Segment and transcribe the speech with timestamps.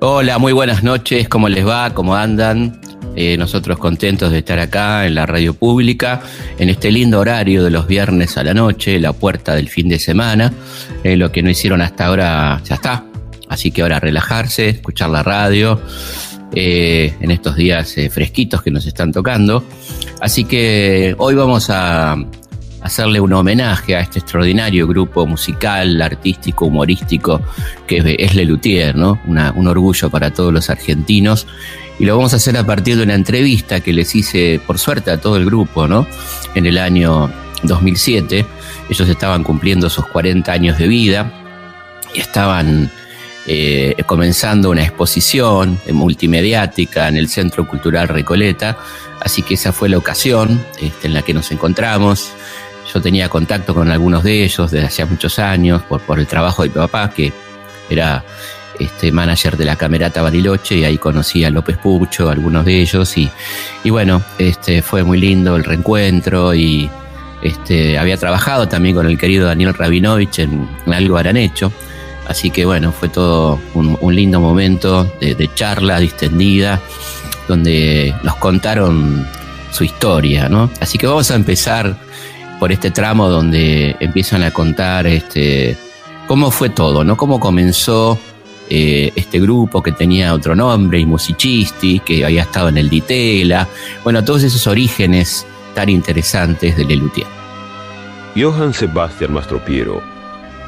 [0.00, 1.92] Hola, muy buenas noches, ¿cómo les va?
[1.92, 2.80] ¿Cómo andan?
[3.16, 6.20] Eh, nosotros contentos de estar acá en la radio pública,
[6.58, 9.98] en este lindo horario de los viernes a la noche, la puerta del fin de
[9.98, 10.52] semana.
[11.02, 13.04] Eh, lo que no hicieron hasta ahora ya está.
[13.48, 15.80] Así que ahora relajarse, escuchar la radio
[16.54, 19.64] eh, en estos días fresquitos que nos están tocando.
[20.20, 22.16] Así que hoy vamos a
[22.82, 27.40] hacerle un homenaje a este extraordinario grupo musical, artístico, humorístico
[27.86, 29.20] que es Lelutier, ¿no?
[29.26, 31.46] un orgullo para todos los argentinos.
[31.98, 35.10] Y lo vamos a hacer a partir de una entrevista que les hice, por suerte,
[35.10, 36.06] a todo el grupo, ¿no?
[36.54, 37.30] En el año
[37.62, 38.44] 2007.
[38.90, 41.32] Ellos estaban cumpliendo sus 40 años de vida
[42.14, 42.90] y estaban
[43.46, 48.76] eh, comenzando una exposición multimediática en el Centro Cultural Recoleta.
[49.20, 52.30] Así que esa fue la ocasión este, en la que nos encontramos.
[52.92, 56.62] Yo tenía contacto con algunos de ellos desde hace muchos años por, por el trabajo
[56.62, 57.32] de mi papá, que
[57.90, 58.24] era
[58.78, 63.16] este manager de la Camerata Bariloche y ahí conocí a López Pucho, algunos de ellos
[63.16, 63.30] y,
[63.84, 66.90] y bueno, este fue muy lindo el reencuentro y
[67.42, 71.72] este había trabajado también con el querido Daniel Rabinovich en, algo harán hecho.
[72.28, 76.80] Así que bueno, fue todo un, lindo momento de, de, charla distendida,
[77.46, 79.24] donde nos contaron
[79.70, 80.68] su historia, ¿no?
[80.80, 81.96] Así que vamos a empezar
[82.58, 85.76] por este tramo donde empiezan a contar este,
[86.26, 87.16] cómo fue todo, ¿no?
[87.16, 88.18] Cómo comenzó
[88.68, 93.68] eh, este grupo que tenía otro nombre, y Musicisti, que había estado en el Ditela,
[94.02, 97.26] bueno, todos esos orígenes tan interesantes de Lelutier.
[98.36, 100.02] Johann Sebastian Mastropiero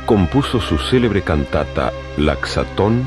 [0.07, 3.05] compuso su célebre cantata Laxatón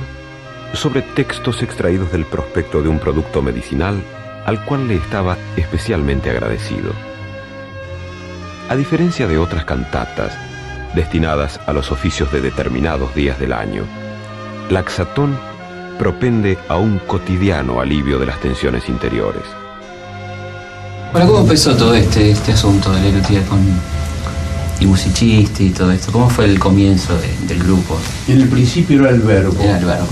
[0.74, 4.02] sobre textos extraídos del prospecto de un producto medicinal
[4.46, 7.11] al cual le estaba especialmente agradecido.
[8.72, 10.32] A diferencia de otras cantatas
[10.96, 13.84] destinadas a los oficios de determinados días del año,
[14.70, 15.38] Laxatón
[16.00, 19.44] propende a un cotidiano alivio de las tensiones interiores.
[21.12, 23.60] Bueno, ¿cómo empezó todo este, este asunto de Lelutier con
[24.80, 26.14] y musicista y todo esto?
[26.14, 28.00] ¿Cómo fue el comienzo del grupo?
[28.30, 29.62] En el principio era el verbo.
[29.62, 30.08] Era el verbo.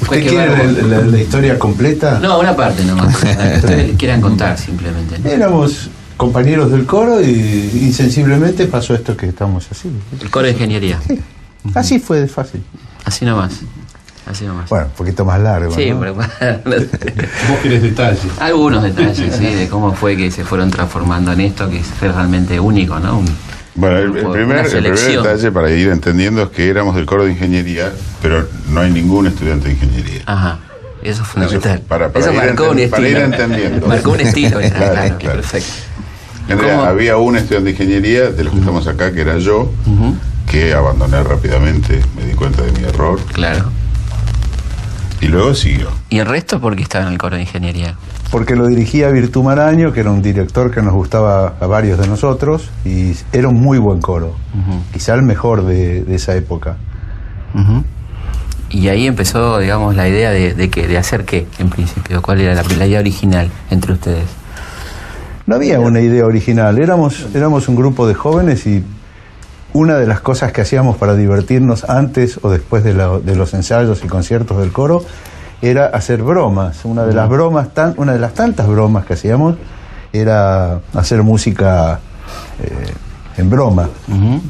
[0.00, 2.18] ¿Usted quiere la, historia completa?
[2.18, 3.14] No, una parte nomás.
[3.56, 5.16] ustedes quieran contar simplemente.
[5.32, 9.90] Éramos compañeros del coro y insensiblemente pasó esto que estamos así.
[10.20, 11.00] El coro de ingeniería.
[11.74, 12.62] Así fue de fácil.
[13.04, 13.60] Así nomás.
[14.26, 14.68] Así nomás.
[14.70, 15.74] Bueno, un poquito más largo.
[15.74, 16.00] Sí, ¿no?
[16.00, 16.26] pero Vos
[17.62, 18.20] querés detalles.
[18.40, 22.58] Algunos detalles, sí, de cómo fue que se fueron transformando en esto, que fue realmente
[22.58, 23.22] único, ¿no?
[23.74, 27.32] bueno, el, primer, el, primer, detalle para ir entendiendo es que éramos del coro de
[27.32, 27.92] ingeniería,
[28.22, 30.22] pero no hay ningún estudiante de ingeniería.
[30.26, 30.58] Ajá.
[31.02, 31.78] Eso es fundamental.
[31.78, 32.90] Eso, para, Eso marcó un estilo.
[32.96, 33.86] Para ir entendiendo.
[33.86, 35.72] Marcó un estilo, claro, claro, perfecto.
[36.48, 39.70] Había un estudiante de ingeniería, de los que estamos acá, que era yo,
[40.50, 43.18] que abandoné rápidamente, me di cuenta de mi error.
[43.32, 43.70] Claro.
[45.20, 45.88] Y luego siguió.
[46.10, 47.96] ¿Y el resto por qué estaba en el coro de ingeniería?
[48.30, 52.08] Porque lo dirigía Virtu Maraño, que era un director que nos gustaba a varios de
[52.08, 54.34] nosotros, y era un muy buen coro.
[54.92, 56.76] Quizá el mejor de, de esa época.
[58.70, 62.20] Y ahí empezó, digamos, la idea de, de, que, de hacer qué, en principio.
[62.20, 64.24] ¿Cuál era la, la idea original entre ustedes?
[65.46, 66.78] No había una idea original.
[66.78, 68.82] Éramos, éramos un grupo de jóvenes y
[69.74, 73.52] una de las cosas que hacíamos para divertirnos antes o después de, la, de, los
[73.52, 75.04] ensayos y conciertos del coro
[75.60, 76.84] era hacer bromas.
[76.84, 79.56] Una de las bromas, tan, una de las tantas bromas que hacíamos
[80.12, 82.00] era hacer música
[82.62, 82.92] eh,
[83.36, 83.90] en broma.
[84.08, 84.40] Uh -huh.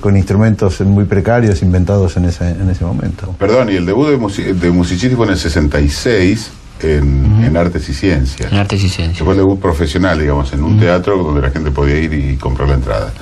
[0.00, 3.34] con instrumentos muy precarios inventados en ese, en ese momento.
[3.38, 6.52] Perdón, y el debut de, music de en el 66
[6.82, 7.46] en, uh -huh.
[7.46, 8.52] en, Artes y Ciencias.
[8.52, 9.24] En Artes y Ciencias.
[9.24, 10.80] Fue el debut profesional, digamos, en un uh -huh.
[10.80, 13.12] teatro donde la gente podía ir y comprar la entrada.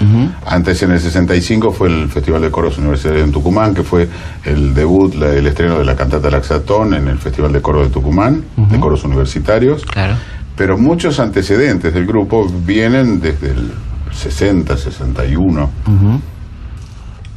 [0.47, 4.09] Antes, en el 65, fue el Festival de Coros Universitarios en Tucumán, que fue
[4.45, 7.91] el debut, la, el estreno de la cantata Laxatón en el Festival de Coro de
[7.91, 9.85] Tucumán, de coros universitarios.
[9.85, 10.17] Claro.
[10.57, 13.71] Pero muchos antecedentes del grupo vienen desde el
[14.11, 15.71] 60, 61.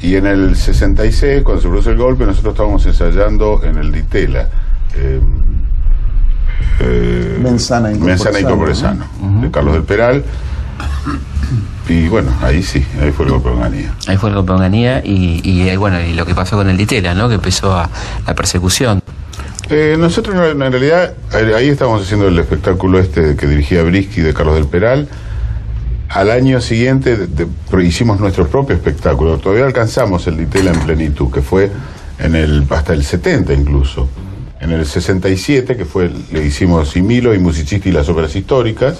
[0.01, 4.49] Y en el 66, cuando se produce el golpe, nosotros estábamos ensayando en el Ditela.
[4.95, 5.21] Eh,
[6.79, 9.41] eh, Mensana y uh -huh.
[9.41, 10.23] de Carlos del Peral.
[11.89, 13.93] Y bueno, ahí sí, ahí fue el golpe de Onganía.
[14.07, 16.77] Ahí fue el golpe de Onganía y, y, bueno, y lo que pasó con el
[16.77, 17.27] Ditela, ¿no?
[17.27, 17.89] Que empezó a,
[18.25, 19.01] la persecución.
[19.69, 21.13] Eh, nosotros en realidad
[21.55, 25.07] ahí estábamos haciendo el espectáculo este que dirigía Brisky de Carlos del Peral.
[26.09, 29.37] Al año siguiente de, de, hicimos nuestro propio espectáculo.
[29.37, 31.71] Todavía alcanzamos el Ditela en plenitud, que fue
[32.19, 34.07] en el hasta el 70 incluso.
[34.61, 38.99] En el 67, que fue, le hicimos Similo y Musicisti y las obras históricas.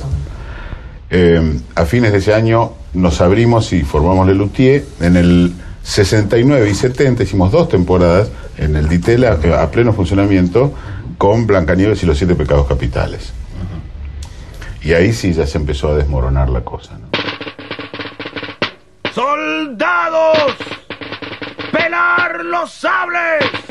[1.12, 4.84] Eh, a fines de ese año nos abrimos y formamos Lelutier.
[5.00, 5.54] En el
[5.84, 10.74] 69 y 70 hicimos dos temporadas en el Ditel a, pleno funcionamiento
[11.20, 13.32] con Blancanieves y los siete pecados capitales.
[14.82, 16.98] Y ahí sí ya se empezó a desmoronar la cosa.
[19.14, 20.56] ¡Soldados!
[21.72, 23.71] ¡Pelar los sables!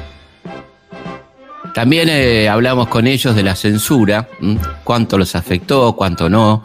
[1.73, 4.59] También eh, hablamos con ellos de la censura, ¿m?
[4.83, 6.63] cuánto los afectó, cuánto no,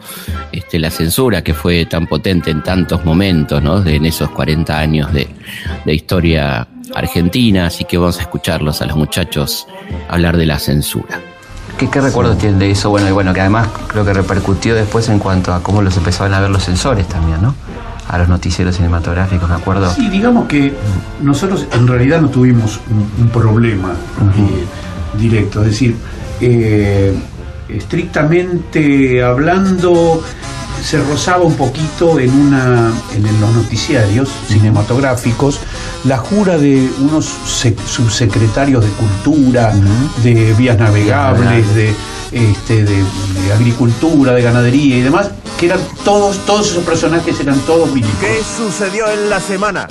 [0.51, 3.79] este, la censura que fue tan potente en tantos momentos, ¿no?
[3.79, 5.29] De, en esos 40 años de,
[5.85, 9.67] de historia argentina, así que vamos a escucharlos a los muchachos
[10.09, 11.19] hablar de la censura.
[11.77, 12.89] ¿Qué, qué recuerdos tienen de eso?
[12.89, 16.33] Bueno, y bueno, que además creo que repercutió después en cuanto a cómo los empezaban
[16.33, 17.55] a ver los censores también, ¿no?
[18.07, 19.91] A los noticieros cinematográficos, me acuerdo.
[19.91, 20.73] Sí, digamos que
[21.21, 24.65] nosotros en realidad no tuvimos un, un problema eh,
[25.17, 25.95] directo, es decir,
[26.41, 27.13] eh,
[27.69, 30.23] estrictamente hablando
[30.83, 35.59] se rozaba un poquito en una en, los noticiarios cinematográficos
[36.03, 39.73] la jura de unos sec- subsecretarios de cultura,
[40.23, 41.93] de vías navegables, de
[42.31, 47.59] este de, de agricultura, de ganadería y demás, que eran todos todos esos personajes eran
[47.61, 48.37] todos militares.
[48.37, 49.87] ¿Qué sucedió en la semana?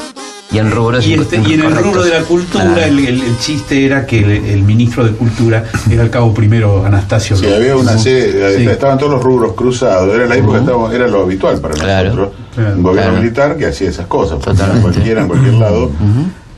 [0.52, 3.38] Y en rubros Y, este- y en el rubro de la cultura, el, el- el
[3.40, 7.36] chiste era que el, el ministro de Cultura era el cabo primero Anastasio.
[7.36, 7.58] Sí, López.
[7.58, 8.66] había una serie, Sí.
[8.68, 12.08] estaban todos los rubros cruzados, era la época, estábamos- era lo habitual para Claro.
[12.10, 12.76] nosotros, Claro.
[12.76, 13.22] un gobierno Claro.
[13.24, 14.82] militar que hacía esas cosas, Totalmente.
[14.82, 15.90] cualquiera en cualquier lado,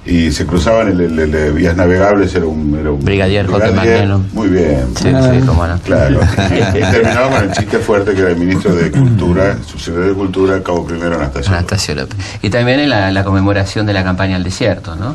[0.08, 3.70] y se cruzaban el, el- el- el vías navegables, era un, era un Brigadier Jorge
[3.72, 4.20] Magnello.
[4.32, 5.78] muy bien, Sí, sí, cómo no.
[5.80, 6.20] claro,
[6.74, 10.62] y terminaba con el chiste fuerte que era el ministro de Cultura, subsecretario de Cultura,
[10.62, 11.52] cabo primero Anastasio.
[11.52, 12.16] Anastasio López.
[12.42, 15.14] Y también en la, la conmemoración de la campaña al desierto, ¿no?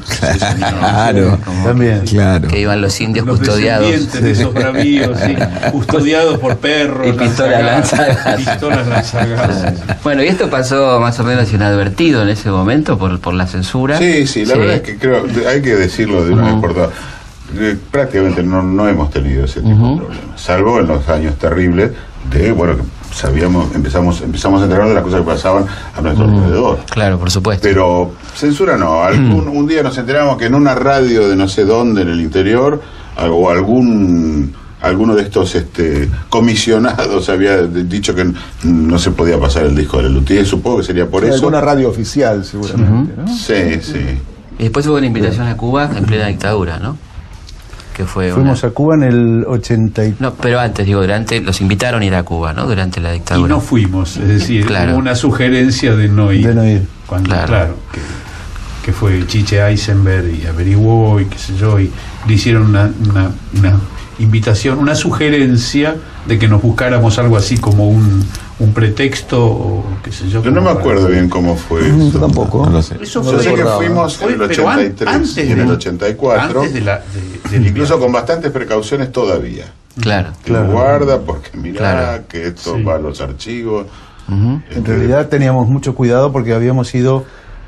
[0.70, 1.40] Claro.
[1.44, 2.02] Como También.
[2.06, 2.48] Claro.
[2.48, 4.12] Que iban los indios Los custodiados.
[4.14, 5.36] de esos bravíos, sí,
[5.72, 7.08] custodiados por perros.
[7.08, 8.36] Y pistolas lanzagas, lanzagas.
[8.38, 9.74] Pistolas lanzagas.
[10.04, 13.98] Bueno, y esto pasó más o menos inadvertido en ese momento por, por la censura.
[13.98, 16.90] Sí, sí, la verdad es que creo, hay que decirlo de una vez por todas.
[17.92, 21.92] Prácticamente no, no hemos tenido ese tipo de problemas, salvo en los años terribles
[22.32, 22.84] de, bueno, que
[23.14, 25.66] sabíamos, empezamos, empezamos a enterar de las cosas que pasaban
[25.96, 26.80] a nuestro alrededor.
[26.90, 27.62] Claro, por supuesto.
[27.62, 31.64] Pero censura no, algún, un día nos enteramos que en una radio de no sé
[31.64, 32.82] dónde en el interior,
[33.30, 38.26] o algún alguno de estos este, comisionados había dicho que
[38.64, 41.36] no se podía pasar el disco de Lelutier, supongo que sería por Sí, eso.
[41.36, 43.28] alguna radio oficial, seguramente, ¿no?
[43.28, 44.00] Sí, sí.
[44.60, 46.98] Y después hubo una invitación a Cuba en plena dictadura, ¿no?
[47.96, 50.16] Que fue una- Fuimos a Cuba en el 80 y...
[50.20, 52.66] No, pero antes, digo, durante, los invitaron a ir a Cuba, ¿no?
[52.66, 53.48] Durante la Y dictadura.
[53.50, 54.92] no fuimos, es decir, Claro.
[54.94, 56.48] hubo una sugerencia de no ir.
[56.48, 56.88] De no ir.
[57.06, 57.48] Cuando, Claro.
[57.48, 58.00] claro, que,
[58.86, 61.92] que fue Chiche Eisenberg y averiguó y qué sé yo, y
[62.28, 63.80] le hicieron una, una, una
[64.18, 65.96] invitación, una sugerencia
[66.26, 68.26] de que nos buscáramos algo así como un,
[68.60, 70.44] un pretexto o qué sé yo.
[70.44, 72.20] Yo no me para- acuerdo bien cómo fue Yo eso.
[72.20, 72.66] tampoco.
[72.66, 72.98] No lo sé.
[73.02, 75.52] Eso No Yo fue, sé que fuimos fue- en el pero an- 83 antes y
[75.52, 77.02] en el de- 84, Antes de la,
[77.52, 79.66] de- incluso con bastantes precauciones todavía.
[80.00, 80.32] Claro.
[80.44, 80.72] Claro.
[80.72, 82.24] Guarda, porque mirá Claro.
[82.28, 82.84] que esto Sí.
[82.84, 83.88] va a los archivos.
[84.70, 87.26] Este, En realidad teníamos mucho cuidado porque habíamos ido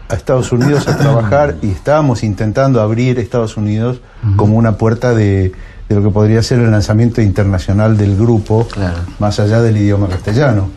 [0.07, 4.00] a Estados Unidos a trabajar y estábamos intentando abrir Estados Unidos
[4.38, 5.51] como una puerta de,
[5.88, 8.98] de lo que podría ser el lanzamiento internacional del grupo, Claro.
[9.20, 10.70] más allá del idioma castellano.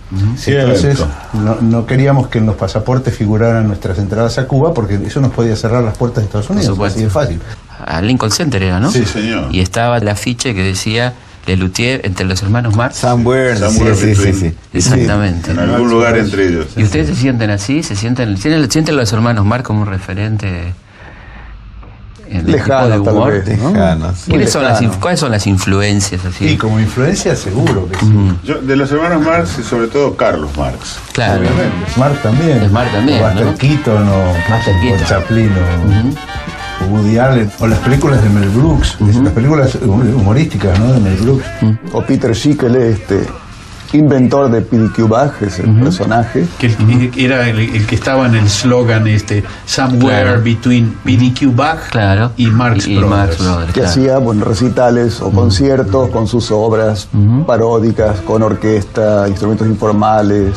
[0.47, 5.21] Entonces, no, no queríamos que en los pasaportes figuraran nuestras entradas a Cuba porque eso
[5.21, 7.41] nos podía cerrar las puertas de Estados Unidos, así de fácil.
[7.87, 8.91] A Lincoln Center era, ¿no?
[8.91, 9.49] Sí, señor.
[9.51, 11.15] Y estaba el afiche que decía
[11.47, 12.97] Lelutier entre los hermanos Marx.
[12.99, 14.53] Somewhere, Somewhere sí, sí, sí, between.
[14.53, 14.57] sí.
[14.75, 15.53] Exactamente.
[15.53, 16.67] En algún lugar entre ellos.
[16.77, 17.83] ¿Y ustedes se sienten así?
[17.83, 20.75] ¿Se sienten, sienten, los hermanos Marx como un referente en
[22.31, 23.45] el Lejano, tipo de tal humor?
[23.45, 23.71] vez, ¿no?
[23.73, 24.23] Lejano, sí.
[24.31, 24.93] ¿Quiénes son las, lejano.
[24.97, 26.47] inf- ¿Cuáles son las influencias así?
[26.49, 28.33] Y como influencia seguro que sí.
[28.45, 30.99] Yo, de los hermanos Marx y sobre todo Carlos Marx.
[31.13, 31.45] Claro.
[31.95, 32.69] Smart también.
[32.69, 33.55] Smart también, O Buster ¿no?
[33.57, 35.07] Keaton o, Buster o.
[35.09, 37.51] Chaplin o, o Woody Allen.
[37.61, 38.97] O las películas de Mel Brooks.
[39.01, 40.93] Las películas humorísticas ¿no?
[40.93, 41.45] de Mel Brooks.
[41.93, 43.21] O Peter Schickel, este
[43.93, 46.47] inventor de PDQ Bag, es el personaje.
[46.59, 50.43] que el- era el, el que estaba en el slogan este somewhere Claro.
[50.43, 52.33] between PDQ Bach Claro.
[52.37, 53.17] y Marx y, y Brothers.
[53.19, 53.89] Marx Brothers, que claro.
[53.89, 57.09] hacía bueno, recitales o conciertos con sus obras
[57.47, 60.55] paródicas, con orquesta, instrumentos informales.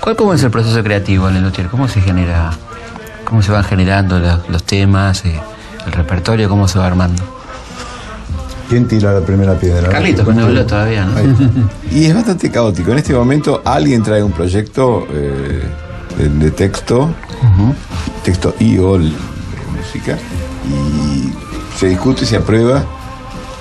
[0.00, 1.68] ¿Cuál cómo es el proceso creativo en el Luthier?
[1.68, 2.50] ¿Cómo se genera?
[3.24, 5.38] ¿Cómo se van generando los, los temas, eh,
[5.86, 7.22] el repertorio, cómo se va armando?
[8.68, 9.88] ¿Quién tira la primera piedra?
[9.88, 11.14] Carlitos, que no habló todavía, ¿no?
[11.90, 12.92] Y es bastante caótico.
[12.92, 15.62] En este momento alguien trae un proyecto eh,
[16.18, 17.08] de, de texto,
[18.22, 20.18] texto y o música,
[20.68, 21.32] y
[21.78, 22.84] se discute, se aprueba,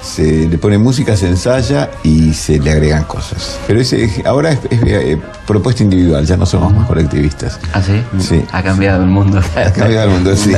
[0.07, 3.59] se le pone música, se ensaya y se le agregan cosas.
[3.67, 7.59] Pero ese ahora es, es, eh, propuesta individual, ya no somos más colectivistas.
[7.73, 8.01] ¿Ah, sí?
[8.19, 8.43] Sí.
[8.51, 9.41] Ha cambiado el mundo.
[9.55, 10.53] Ha cambiado el mundo, sí.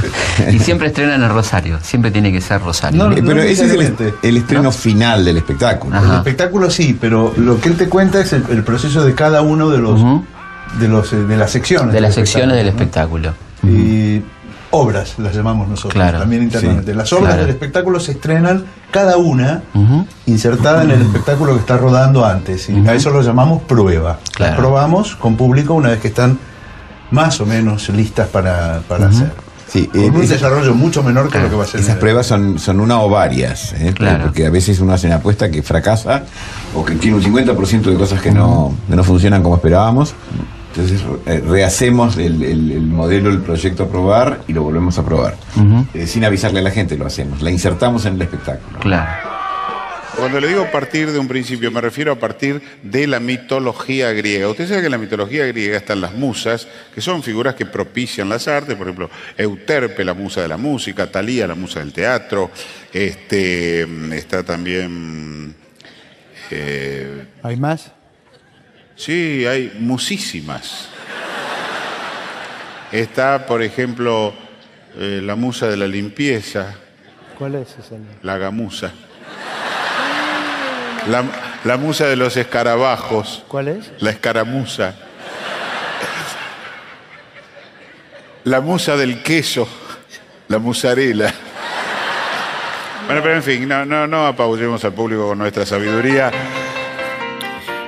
[0.52, 1.78] y siempre estrenan en Rosario.
[1.82, 3.08] Siempre tiene que ser Rosario.
[3.08, 5.96] No, Eh, pero ese es el, el estreno final del espectáculo.
[5.96, 6.12] Ajá.
[6.12, 9.42] El espectáculo sí, pero lo que él te cuenta es el, el proceso de cada
[9.42, 10.00] uno de los
[10.78, 11.92] de los eh, de las secciones.
[11.92, 13.50] de las del secciones del espectáculo, espectáculo.
[13.62, 13.70] ¿no?
[13.82, 14.22] Y
[14.70, 16.92] obras las llamamos nosotros Claro, también internamente.
[16.92, 17.40] sí, las obras claro.
[17.42, 19.62] del espectáculo se estrenan cada una
[20.26, 24.18] insertada en el espectáculo que está rodando antes y a eso lo llamamos prueba.
[24.34, 24.52] Claro.
[24.52, 26.38] Las probamos con público una vez que están
[27.10, 29.32] más o menos listas para, para hacer.
[29.68, 31.80] Sí, Con eh, un esa- desarrollo mucho menor que Claro, lo que va a ser.
[31.80, 33.92] Esas pruebas son, son una o varias, ¿eh?
[33.94, 34.24] Claro.
[34.24, 36.24] porque a veces uno hace una apuesta que fracasa
[36.74, 40.12] o que tiene un 50% de cosas que no, que no funcionan como esperábamos.
[40.74, 45.04] Entonces eh, rehacemos el, el- el modelo, el proyecto a probar y lo volvemos a
[45.04, 45.36] probar.
[45.94, 48.78] Eh, sin avisarle a la gente lo hacemos, la insertamos en el espectáculo.
[48.78, 49.28] Claro.
[50.16, 54.48] Cuando le digo partir de un principio, me refiero a partir de la mitología griega.
[54.48, 58.28] Usted sabe que en la mitología griega están las musas, que son figuras que propician
[58.28, 59.08] las artes, por ejemplo,
[59.38, 62.50] Euterpe, la musa de la música, Talía, la musa del teatro,
[62.92, 63.82] este,
[64.16, 65.54] está también...
[66.50, 67.92] eh, ¿Hay más?
[69.00, 70.86] Sí, hay musísimas.
[72.92, 74.34] Está, por ejemplo,
[74.98, 76.74] eh, la musa de la limpieza,
[77.38, 77.94] ¿Cuál es esa?
[78.22, 78.90] la gamusa.
[81.08, 81.24] La,
[81.64, 83.90] la musa de los escarabajos, ¿Cuál es?
[84.00, 84.94] la escaramuza.
[88.44, 89.66] La musa del queso,
[90.48, 91.32] la musarela.
[93.06, 96.30] Bueno, pero en fin, no, no, no apabullemos al público con nuestra sabiduría.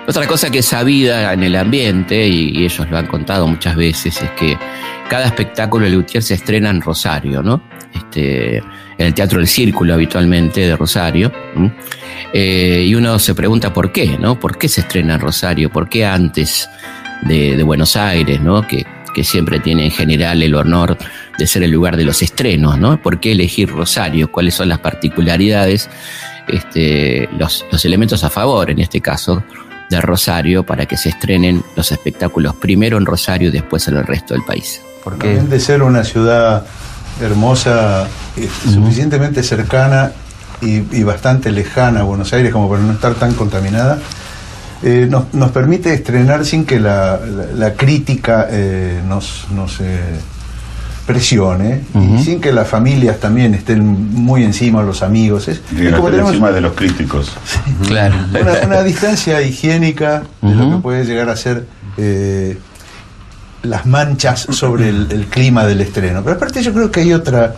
[0.06, 4.21] Otra cosa que es sabida en el ambiente, y, ellos lo han contado muchas veces,
[4.21, 4.59] es que
[5.09, 7.62] cada espectáculo de Lutier se estrena en Rosario, ¿no?
[7.94, 11.30] Este, en el Teatro del Círculo habitualmente de Rosario.
[12.32, 14.40] Eh, y uno se pregunta por qué, ¿no?
[14.40, 15.71] ¿Por qué se estrena en Rosario?
[15.71, 16.68] ¿Por qué antes
[17.23, 18.66] de, Buenos Aires, ¿no?
[18.66, 20.99] Que, que siempre tiene en general el honor
[21.38, 23.00] de ser el lugar de los estrenos, ¿no?
[23.00, 24.32] ¿Por qué elegir Rosario?
[24.32, 25.88] ¿Cuáles son las particularidades?
[26.49, 29.44] Este, los elementos a favor, en este caso,
[29.92, 34.06] de Rosario para que se estrenen los espectáculos primero en Rosario y después en el
[34.06, 34.80] resto del país.
[35.04, 36.64] Porque de ser una ciudad
[37.20, 38.06] hermosa,
[38.37, 40.12] eh, suficientemente cercana
[40.61, 43.99] y, y bastante lejana a Buenos Aires como para no estar tan contaminada,
[44.82, 49.78] eh, nos, nos permite estrenar sin que la, la- la crítica eh, nos, nos
[51.06, 51.82] presione
[52.18, 55.49] y sin que las familias también estén muy encima, los amigos.
[55.49, 57.32] Es, es como tenemos encima de los críticos.
[57.87, 58.14] Claro.
[58.40, 61.66] una, una distancia higiénica de lo que puede llegar a ser
[61.97, 62.59] eh,
[63.62, 66.23] las manchas sobre el, el clima del estreno.
[66.23, 67.54] Pero aparte yo creo que hay otra,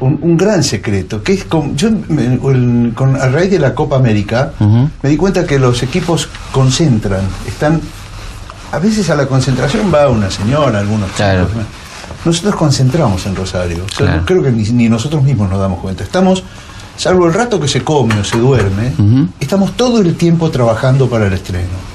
[0.00, 3.74] un, un gran secreto, que es con, yo me- el- con, a raíz de la
[3.74, 4.52] Copa América
[5.02, 7.80] me di cuenta que los equipos concentran, están,
[8.72, 11.46] a veces a la concentración va una señora, algunos Claro.
[11.48, 11.62] chicos,
[12.28, 13.84] nosotros concentramos en Rosario.
[13.84, 14.22] O sea, Claro.
[14.24, 16.04] Creo que ni, ni nosotros mismos nos damos cuenta.
[16.04, 16.44] Estamos,
[16.96, 18.92] salvo el rato que se come o se duerme,
[19.40, 21.88] estamos todo el tiempo trabajando para el estreno.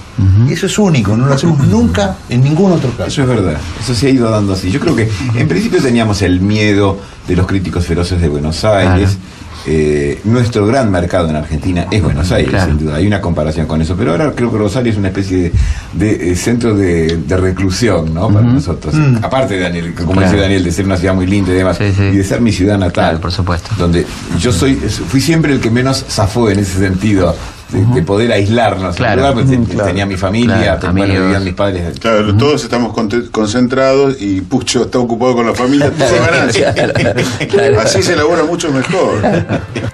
[0.48, 3.06] Y eso es único, no lo hacemos nunca en ningún otro caso.
[3.08, 4.70] Eso es verdad, eso se ha ido dando así.
[4.70, 9.18] Yo creo que en principio teníamos el miedo de los críticos feroces de Buenos Aires.
[9.66, 12.72] Eh, nuestro gran mercado en Argentina es Buenos Aires, Claro.
[12.72, 12.96] sin duda.
[12.96, 13.96] Hay una comparación con eso.
[13.98, 15.52] Pero ahora creo que Rosario es una especie
[15.94, 18.28] de, de, eh, centro de, de reclusión ¿no?
[18.30, 18.94] para nosotros.
[18.94, 19.18] Mm.
[19.24, 20.28] Aparte de Daniel, como Claro.
[20.28, 22.04] dice Daniel, de ser una ciudad muy linda y demás, Sí, sí.
[22.04, 22.92] y de ser mi ciudad natal.
[22.94, 23.70] Claro, por supuesto.
[23.78, 24.06] Donde
[24.40, 27.34] yo soy, fui siempre el que menos zafó en ese sentido.
[27.74, 28.96] De, de poder aislarnos.
[28.96, 29.22] Claro.
[29.22, 29.88] Lugar, pues, Mm, te- claro.
[29.90, 32.94] tenía mi familia, Claro, bueno, vivían mis padres Claro, todos estamos
[33.32, 35.92] concentrados y Pucho está ocupado con la familia.
[37.50, 37.80] Claro.
[37.80, 39.16] Así se elabora mucho mejor.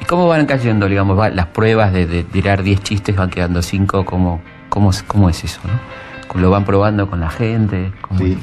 [0.07, 4.05] ¿Cómo van cayendo, digamos, va- las pruebas de, de tirar 10 chistes, van quedando 5?
[4.05, 5.59] ¿Cómo, cómo, es- ¿Cómo es eso?
[5.65, 6.39] ¿no?
[6.41, 7.91] ¿Lo van probando con la gente?
[8.01, 8.37] ¿Cómo- Sí.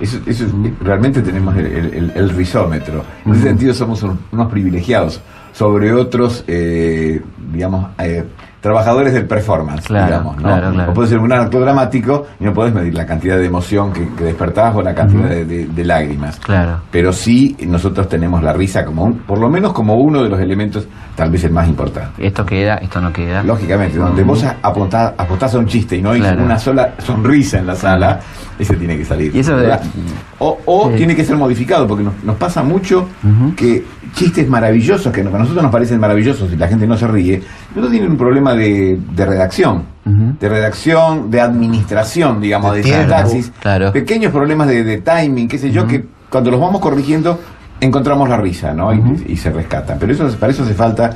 [0.00, 3.04] Eso, eso es- realmente tenemos el, el- el- rizómetro.
[3.24, 5.20] En ese sentido somos un- unos privilegiados
[5.52, 7.20] sobre otros, eh,
[7.52, 8.24] digamos, eh,
[8.62, 10.42] trabajadores del performance, Claro, digamos, ¿no?
[10.44, 10.90] claro, claro.
[10.92, 14.08] O puedes ser un actor dramático y no puedes medir la cantidad de emoción que,
[14.16, 16.38] que despertás o la cantidad de, de- de lágrimas.
[16.38, 16.78] Claro.
[16.90, 20.40] Pero sí nosotros tenemos la risa como un, por lo menos como uno de los
[20.40, 22.24] elementos, tal vez el más importante.
[22.24, 23.42] Esto queda, esto no queda.
[23.42, 27.74] Lógicamente, donde vos apostás a un chiste y no hay una sola sonrisa en la
[27.74, 28.20] sala,
[28.58, 29.34] ese tiene que salir.
[29.34, 29.82] Y eso de- ¿verdad?
[30.38, 30.96] O, o Sí.
[30.98, 33.08] tiene que ser modificado, porque nos, nos pasa mucho
[33.56, 37.42] que chistes maravillosos, que a nosotros nos parecen maravillosos y la gente no se ríe,
[37.74, 39.92] pero tienen un problema de, de redacción.
[40.04, 43.92] De redacción, de administración, digamos, de, De claro.
[43.92, 47.38] pequeños problemas de, de timing, qué sé yo, que cuando los vamos corrigiendo
[47.82, 48.92] encontramos la risa, ¿no?
[48.92, 49.98] Y, se rescatan.
[49.98, 51.10] Pero eso, para eso hace falta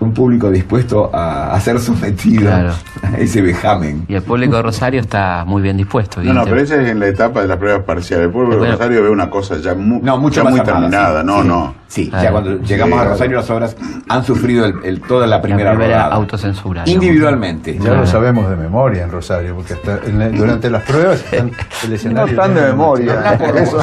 [0.00, 2.72] un público dispuesto a, a ser sometido Claro.
[3.02, 4.04] a ese vejamen.
[4.08, 6.22] Y el público de Rosario está muy bien dispuesto.
[6.22, 8.26] No, no, pero esa es en la etapa de las pruebas parciales.
[8.26, 8.72] El pueblo de Bueno.
[8.74, 11.20] Rosario ve una cosa ya, mu- No, mucho ya más muy armada, terminada.
[11.20, 11.26] sí.
[11.26, 11.48] No, Sí.
[11.48, 11.80] no.
[11.90, 12.24] Sí, Claro.
[12.24, 13.76] ya cuando llegamos Sí, a Rosario las obras
[14.08, 16.14] han sufrido el, el- toda la La primera, primera rodada.
[16.14, 16.82] autocensura.
[16.86, 17.76] Individualmente.
[17.80, 21.50] Ya lo sabemos de memoria en Rosario, porque hasta en la- durante las pruebas están
[22.04, 23.38] el No tan de memoria.
[23.56, 23.78] Eso.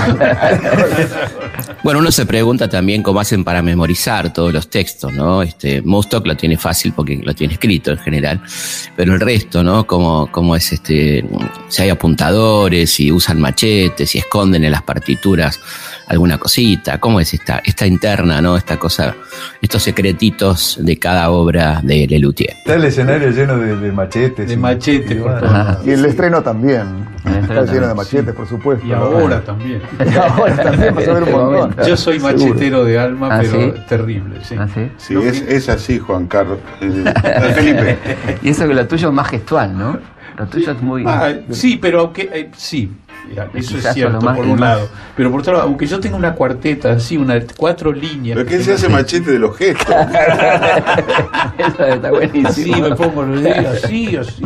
[1.84, 5.42] Bueno, uno se pregunta también cómo hacen para memorizar todos los textos, ¿no?
[5.42, 8.42] Este, Lo tiene fácil porque lo tiene escrito en general,
[8.96, 9.86] pero el resto, ¿no?
[9.86, 11.24] Cómo, cómo es este,
[11.68, 15.60] si hay apuntadores, si usan machetes, si esconden en las partituras
[16.08, 18.56] alguna cosita, cómo es esta, esta interna, ¿no?
[18.58, 19.16] Esta cosa,
[19.62, 22.52] estos secretitos de cada obra de Lelutier.
[22.52, 24.48] Está el escenario lleno de, de machetes.
[24.48, 25.86] De y- machetes y por lados.
[25.86, 27.06] Y el estreno también.
[27.26, 28.88] El estreno Está lleno de machetes, por supuesto.
[28.88, 29.82] Y ahora también.
[30.00, 31.88] Y ahora también vas a ver un Este montón.
[31.88, 32.38] Yo soy Seguro.
[32.38, 33.74] machetero de alma, Ah, pero ¿sí?
[33.90, 34.40] terrible.
[34.44, 34.56] Sí.
[34.58, 34.92] ¿Ah, sí?
[34.98, 36.60] Sí, es, es así, Juan Carlos.
[36.82, 37.04] Eh,
[37.54, 37.98] Felipe.
[38.44, 40.00] Y eso que lo tuyo es más gestual, ¿no?
[40.38, 41.04] Lo tuyo es muy.
[41.06, 42.92] Ah, sí, pero aunque eh, sí,
[43.54, 44.88] eso es cierto por un lado.
[45.16, 48.38] Pero por otro lado, aunque yo tenga una cuarteta, así, una cuatro líneas.
[48.38, 49.88] ¿Pero qué se hace machete de los gestos?
[51.58, 52.52] Eso está buenísimo.
[52.76, 54.44] Sí, me pongo los dedos así, así.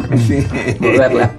[0.80, 1.32] Moverla.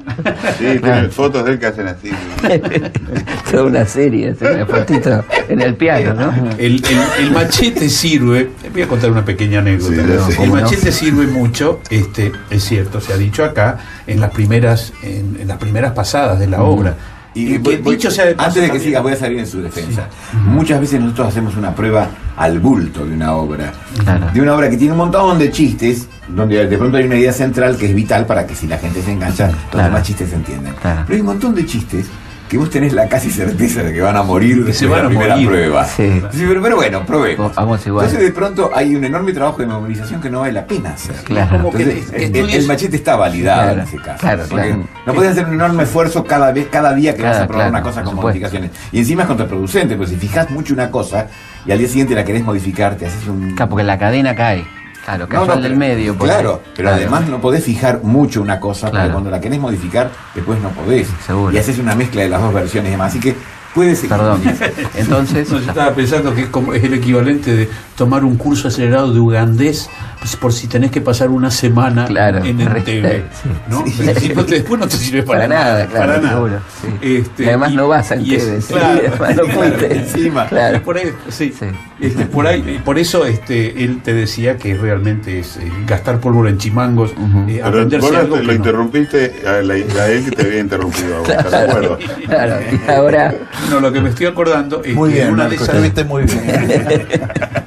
[0.59, 2.11] Sí, tiene fotos de él que hacen así.
[3.51, 6.33] Toda una serie, una fotito en el piano, ¿no?
[6.59, 9.95] El, el- el machete sirve, voy a contar una pequeña anécdota.
[10.31, 14.93] Sí, el machete sirve mucho, este, es cierto, se ha dicho acá, en las primeras,
[15.03, 16.95] en, en las primeras pasadas de la obra.
[17.35, 19.17] Y que voy- voy- dicho sea de paso, antes de que también- sigas, voy a
[19.17, 20.07] salir en su defensa.
[20.45, 23.73] Muchas veces nosotros hacemos una prueba al bulto de una obra.
[24.05, 24.27] Claro.
[24.33, 27.33] De una obra que tiene un montón de chistes, donde de pronto hay una idea
[27.33, 29.89] central que es vital para que si la gente se engancha, los Claro.
[29.89, 30.75] demás chistes se entienden.
[30.81, 31.03] Claro.
[31.07, 32.07] Pero hay un montón de chistes
[32.53, 35.37] que vos tenés la casi certeza de que van a morir después de la primera
[35.37, 35.49] morir.
[35.49, 35.87] prueba.
[35.87, 36.21] Sí.
[36.33, 37.55] Sí, pero, pero bueno, probemos.
[37.55, 38.05] Vamos igual.
[38.05, 41.17] Entonces de pronto hay un enorme trabajo de memorización que no vale la pena hacer.
[41.25, 41.71] Claro.
[41.71, 44.19] Que Entonces, el, machete está validado Claro, en ese caso.
[44.19, 44.85] claro, claro.
[45.07, 47.71] No podés hacer un enorme esfuerzo cada vez, cada día que vas a probar claro,
[47.71, 48.71] una cosa con modificaciones.
[48.93, 51.29] Y encima es contraproducente, porque si fijas mucho una cosa
[51.65, 53.55] y al día siguiente la querés modificar, te haces un.
[53.55, 54.63] Claro, porque la cadena cae.
[55.05, 56.15] Claro, cayó No, no, al del medio.
[56.17, 56.71] por Claro, ahí.
[56.77, 56.97] pero Claro.
[57.03, 61.09] además no podés fijar mucho una cosa, porque cuando la querés modificar, después no podés.
[61.27, 61.53] Seguro.
[61.53, 63.11] Y haces una mezcla de las dos versiones y demás.
[63.11, 63.35] Así que
[63.75, 64.01] puedes.
[64.01, 64.41] Perdón.
[64.95, 65.51] Entonces.
[65.51, 67.69] No, yo estaba pensando que es, como, es el equivalente de
[68.03, 69.89] tomar un curso acelerado de ugandés
[70.19, 72.45] pues, por si tenés que pasar una semana Claro.
[72.45, 73.23] en el TV.
[73.43, 73.49] Sí.
[73.69, 73.85] ¿no?
[73.87, 73.93] Sí.
[74.19, 76.35] Si no te- después no te sirve para, Para nada, claro, para nada.
[76.35, 76.89] seguro, sí.
[77.17, 78.39] Este, Y además no vas a sí,
[78.69, 79.03] claro,
[79.55, 80.47] no encima.
[80.49, 80.83] Claro.
[80.83, 81.53] Por ahí, sí.
[81.57, 81.67] Sí.
[82.01, 86.51] Este, por ahí, por eso este, él te decía que realmente es eh, gastar pólvora
[86.51, 87.39] en chimangos, Ujú.
[87.49, 88.59] eh, Pero aprenderse vos algo lo, que lo no.
[88.59, 91.99] interrumpiste a, la- a él que te había interrumpido a vos, ¿estás de acuerdo?
[92.27, 93.35] Claro, y ahora.
[93.71, 96.25] No, lo que me estoy acordando es Muy que bien, en una de esas muy
[96.25, 96.43] bien.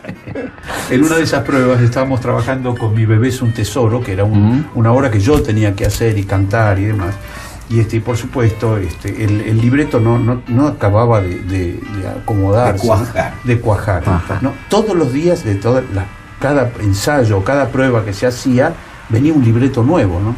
[0.90, 4.24] En una de esas pruebas estábamos trabajando con Mi bebé es un tesoro, que era
[4.24, 7.16] un- una obra que yo tenía que hacer y cantar y demás.
[7.70, 12.08] Y este, por supuesto, este, el, el libreto no, no, no acababa de, de- de
[12.22, 12.84] acomodarse.
[12.84, 13.34] De cuajar.
[13.44, 14.04] De cuajar.
[14.44, 14.54] ¿no?
[14.70, 16.06] Todos los días, de toda la-
[16.40, 18.74] cada ensayo, cada prueba que se hacía,
[19.10, 20.36] venía un libreto nuevo, ¿no?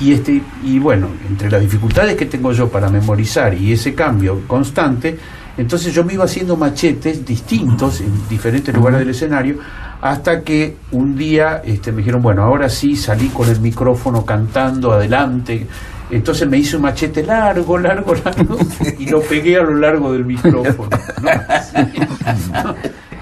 [0.00, 4.40] Y, este, y bueno, entre las dificultades que tengo yo para memorizar y ese cambio
[4.48, 5.18] constante,
[5.58, 9.58] entonces yo me iba haciendo machetes distintos en diferentes lugares del escenario,
[10.00, 14.92] hasta que un día este, me dijeron, bueno, ahora sí salí con el micrófono cantando
[14.92, 15.66] adelante.
[16.10, 18.56] Entonces me hice un machete largo, largo, largo,
[18.98, 20.96] y lo pegué a lo largo del micrófono.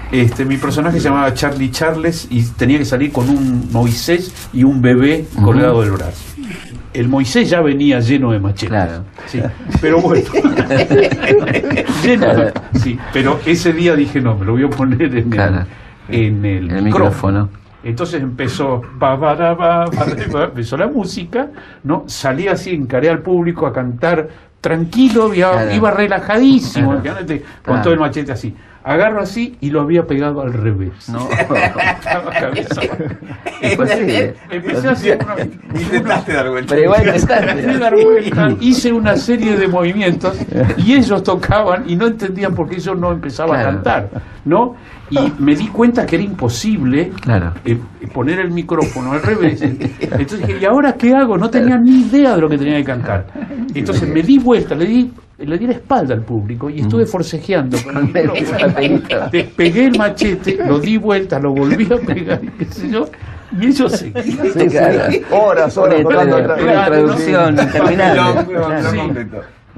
[0.09, 4.63] Este, mi personaje se llamaba Charlie Charles y tenía que salir con un Moisés y
[4.63, 6.36] un bebé colgado del brazo.
[6.93, 8.69] El Moisés ya venía lleno de machetes.
[8.69, 9.03] Claro.
[9.27, 9.41] Sí,
[9.81, 10.25] pero bueno.
[12.03, 15.65] Lleno de- sí, pero ese día dije, no, me lo voy a poner en Claro.
[16.09, 16.83] el, en el, El micrófono.
[16.83, 17.49] micrófono.
[17.83, 19.85] Entonces empezó, pa, pa,
[20.45, 21.47] empezó la música,
[21.83, 22.03] ¿no?
[22.07, 24.27] Salí así, encaré al público a cantar
[24.59, 25.71] tranquilo, iba, Claro.
[25.73, 27.25] iba relajadísimo, Claro.
[27.63, 28.53] con todo el machete así.
[28.87, 31.09] Agarro así y lo había pegado al revés.
[31.09, 31.27] No.
[31.29, 32.81] Estaba cabeza.
[33.61, 34.33] Imposible.
[34.49, 35.35] Empecé a hacer una-
[35.81, 36.73] Intentaste dar vuelta.
[36.75, 37.05] Pero igual
[37.79, 37.95] dar
[38.61, 40.37] hice una serie de movimientos
[40.77, 43.67] y ellos tocaban y no entendían por qué yo no empezaba Claro.
[43.69, 44.09] a cantar,
[44.45, 44.75] ¿no?
[45.09, 47.53] Y me di cuenta que era imposible Claro.
[47.63, 47.77] eh,
[48.13, 49.61] poner el micrófono al revés.
[50.01, 51.37] Entonces dije, ¿y ahora qué hago?
[51.37, 53.25] No tenía ni idea de lo que tenía que cantar.
[53.73, 57.77] Entonces me di vuelta, le di, le di la espalda al público y estuve forcejeando
[57.83, 59.29] con el micrófono.
[59.31, 63.05] Despegué el machete, lo di vuelta, lo volví a pegar, y qué sé yo,
[63.59, 64.25] y ellos seguían.
[64.53, 65.21] Sí, sí.
[65.31, 69.27] Horas, horas una traducción interminable.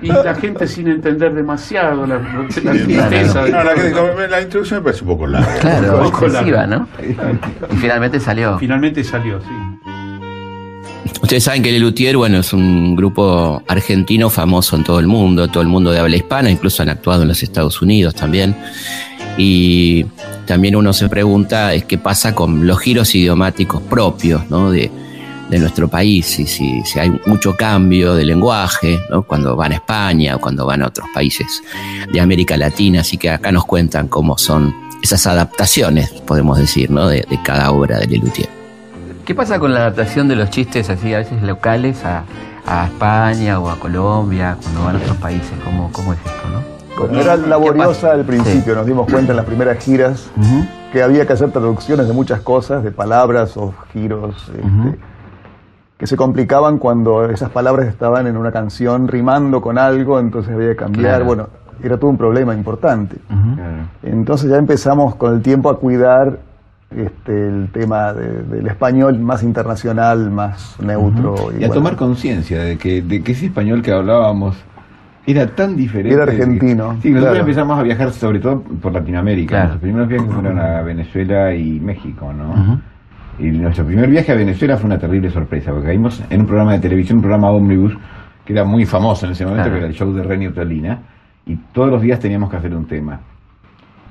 [0.02, 3.42] Y la gente sin entender demasiado la, la tristeza.
[3.48, 5.56] No, la, que- la introducción me parece un poco larga.
[5.60, 6.88] Claro, Un poco excesiva, largo.
[7.02, 7.70] ¿no?
[7.74, 8.58] Y finalmente salió.
[8.60, 9.48] Finalmente salió, sí.
[11.22, 15.62] Ustedes saben que Lelutier, bueno, es un grupo argentino famoso en todo el mundo, todo
[15.62, 18.56] el mundo de habla hispana, incluso han actuado en los Estados Unidos también.
[19.38, 20.06] Y
[20.46, 24.72] también uno se pregunta es qué pasa con los giros idiomáticos propios ¿no?
[24.72, 24.92] de,
[25.50, 29.24] de nuestro país, y si, si hay mucho cambio de lenguaje ¿no?
[29.24, 31.64] cuando van a España o cuando van a otros países
[32.12, 33.02] de América Latina.
[33.02, 37.08] Así que acá nos cuentan cómo son esas adaptaciones, podemos decir, ¿no?
[37.08, 38.50] de, de cada obra de Lelutier.
[39.26, 42.24] ¿Qué pasa con la adaptación de los chistes así a veces locales a,
[42.66, 45.52] a España o a Colombia cuando van a otros países?
[45.64, 46.80] ¿Cómo, cómo es esto, no?
[47.00, 50.30] Bueno, era laboriosa al principio, nos dimos cuenta en las primeras giras
[50.92, 55.00] que había que hacer traducciones de muchas cosas, de palabras o giros, este.
[56.00, 60.70] Que se complicaban cuando esas palabras estaban en una canción rimando con algo, entonces había
[60.70, 61.06] que cambiar.
[61.18, 61.26] Claro.
[61.26, 61.48] Bueno,
[61.84, 63.18] era todo un problema importante.
[64.04, 66.40] Entonces ya empezamos con el tiempo a cuidar
[66.96, 71.36] este, el tema de- del español más internacional, más neutro.
[71.52, 74.56] Y a bueno, tomar conciencia de que, de que ese español que hablábamos
[75.28, 76.16] era tan diferente.
[76.16, 77.40] Era argentino, Sí, nosotros claro.
[77.42, 79.50] empezamos a viajar sobre todo por Latinoamérica.
[79.50, 79.66] Claro.
[79.68, 82.80] Nuestros primeros viajes fueron a Venezuela y México, ¿no?
[83.39, 86.73] Y nuestro primer viaje a Venezuela fue una terrible sorpresa, porque caímos en un programa
[86.73, 87.93] de televisión, un programa ómnibus,
[88.45, 89.73] que era muy famoso en ese momento, Claro.
[89.75, 90.99] que era el show de Renio Tolina,
[91.45, 93.19] y todos los días teníamos que hacer un tema.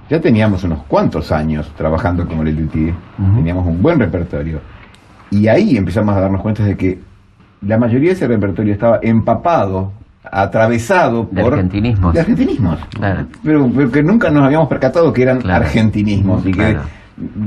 [0.09, 3.35] Ya teníamos unos cuantos años trabajando como Ujú.
[3.37, 4.61] teníamos un buen repertorio.
[5.31, 6.99] Y ahí empezamos a darnos cuenta de que
[7.67, 9.93] la mayoría de ese repertorio estaba empapado,
[10.25, 11.53] atravesado De por...
[11.53, 12.15] argentinismos.
[12.15, 12.79] De argentinismos.
[12.97, 13.27] Claro.
[13.43, 15.65] Pero, pero que nunca nos habíamos percatado que eran Claro.
[15.65, 16.81] argentinismos y Claro.
[16.81, 16.98] que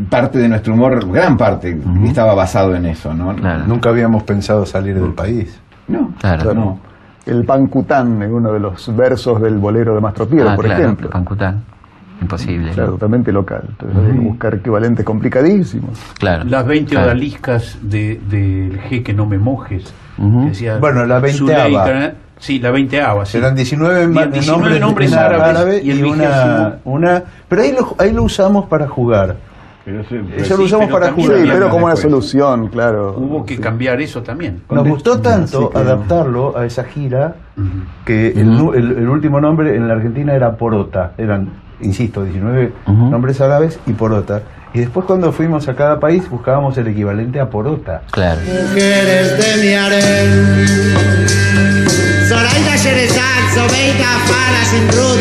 [0.09, 2.05] parte de nuestro humor, gran parte, Ujú.
[2.05, 3.33] estaba basado en eso, ¿no?
[3.35, 3.65] Claro.
[3.67, 5.59] Nunca habíamos pensado salir del país.
[5.87, 6.53] No, Claro.
[6.53, 6.79] no.
[7.25, 10.81] El pancután es uno de los versos del bolero de Mastro Piero, Ah, por claro,
[10.83, 11.09] ejemplo.
[11.09, 11.63] Pancután.
[12.21, 12.71] Imposible.
[12.71, 13.63] Claro, totalmente local.
[13.69, 15.99] Entonces hay que buscar equivalentes complicadísimos.
[16.19, 16.43] Claro.
[16.45, 17.07] Las 20 Claro.
[17.07, 19.93] odaliscas de- del G que no me mojes.
[20.17, 20.41] Ujú.
[20.43, 21.63] que decía Bueno, la veinteava.
[21.63, 23.25] Zuleika, Sí, la veinteava.
[23.25, 23.33] Sí.
[23.33, 26.71] Serán 19, ma- 19 nombres una árabes árabe y el una, vigésimo.
[26.85, 27.23] una.
[27.47, 29.37] Pero ahí lo, ahí lo usamos para jugar.
[29.83, 31.39] Pero eso- lo sí, usamos pero para Sí, jugar.
[31.39, 33.15] había- pero como una solución, claro.
[33.17, 33.61] Hubo que Sí.
[33.61, 34.61] cambiar eso también.
[34.69, 37.35] Nos gustó tanto Sí, adaptarlo a esa gira
[38.05, 41.13] que el, nu- el- el último nombre en la Argentina era Porota.
[41.17, 41.49] Eran,
[41.81, 43.09] insisto, 19 Ujú.
[43.09, 44.41] nombres árabes y Porota.
[44.73, 48.03] Y después cuando fuimos a cada país buscábamos el equivalente a Porota.
[48.11, 48.39] Claro.
[48.41, 50.67] Mujeres de mi harem.
[52.29, 55.19] Zoraida Sherezad, Zobeida, Farah, Simrud,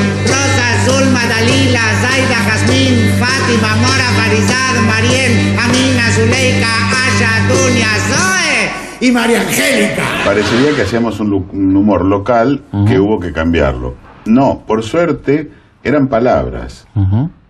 [0.85, 9.41] Zulma, Dalila, Zaida, Jazmín, Fátima, Mora, Farizad, Mariel, Amina, Zuleika, Asha, Dunia, Zoe y María
[9.43, 10.03] Angélica.
[10.25, 11.33] Parecería que hacíamos un,
[11.77, 13.95] humor local que hubo que cambiarlo.
[14.27, 15.51] No, por suerte
[15.83, 16.87] eran palabras.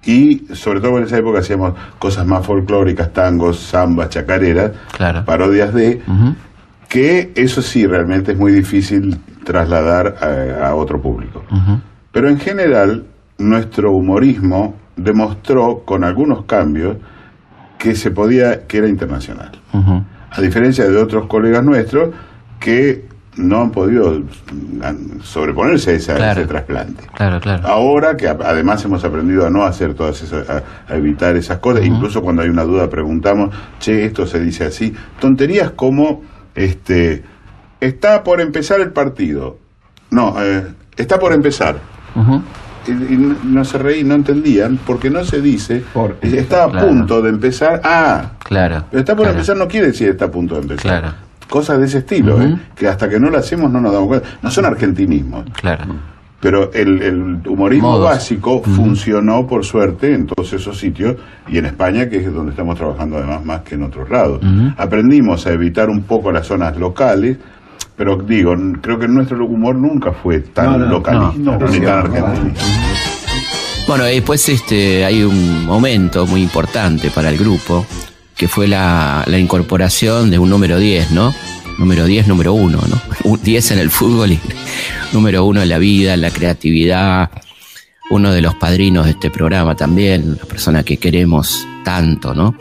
[0.05, 5.25] Y sobre todo en esa época hacíamos cosas más folclóricas, tangos, zambas, chacareras, Claro.
[5.25, 6.01] parodias de,
[6.89, 10.17] que eso sí realmente es muy difícil trasladar
[10.63, 11.45] a, a otro público.
[12.13, 13.05] Pero en general,
[13.41, 16.97] nuestro humorismo demostró con algunos cambios
[17.79, 19.51] que se podía, que era internacional.
[20.31, 22.11] A diferencia de otros colegas nuestros
[22.61, 24.23] que no han podido
[25.23, 26.41] sobreponerse a, esa- a Claro.
[26.41, 27.05] ese trasplante.
[27.15, 27.67] Claro, claro.
[27.67, 31.85] Ahora que además hemos aprendido a no hacer todas esas, a, a evitar esas cosas,
[31.87, 34.93] incluso cuando hay una duda preguntamos, che, esto se dice así.
[35.21, 36.23] Tonterías como,
[36.55, 37.23] este,
[37.81, 39.57] está por empezar el partido.
[40.11, 41.79] No, eh, está por empezar.
[42.15, 42.21] Y,
[42.89, 46.89] y no- se reí, no entendían, porque no se dice, Por- está a Claro.
[46.89, 48.85] punto de empezar, ah, Claro.
[48.93, 49.33] está por claro.
[49.39, 51.01] empezar no quiere decir está a punto de empezar.
[51.01, 51.15] Claro.
[51.49, 52.41] Cosas de ese estilo.
[52.41, 52.57] ¿eh?
[52.77, 54.29] que hasta que no lo hacemos no nos damos cuenta.
[54.43, 55.85] No son argentinismos, Claro.
[56.41, 58.05] pero el, el humorismo Modos.
[58.11, 61.17] básico funcionó por suerte en todos esos sitios
[61.49, 64.41] y en España, que es donde estamos trabajando además más que en otros lados.
[64.79, 67.37] Aprendimos a evitar un poco las zonas locales,
[68.01, 72.11] pero digo, creo que nuestro humor nunca fue tan No, no, localista no, ni tan
[72.11, 72.55] no, argentino.
[73.87, 77.85] Bueno, y después este, hay un momento muy importante para el grupo,
[78.35, 81.35] que fue la, la incorporación de un número 10, ¿no?
[81.77, 83.03] Número 10, número 1, ¿no?
[83.31, 84.41] Un 10 en el fútbol y
[85.13, 87.31] número 1 en la vida, en la creatividad.
[88.09, 92.55] Uno de los padrinos de este programa también, una persona que queremos tanto, ¿no?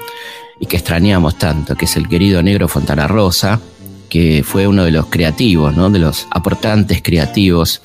[0.60, 3.62] Y que extrañamos tanto, que es el querido Negro Fontana Rosa,
[4.10, 5.90] que fue uno de los creativos, ¿no?
[5.90, 7.82] de los aportantes creativos.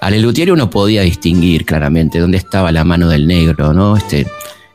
[0.00, 3.96] A Lelutier uno podía distinguir claramente dónde estaba la mano del negro, ¿no?
[3.96, 4.26] Este,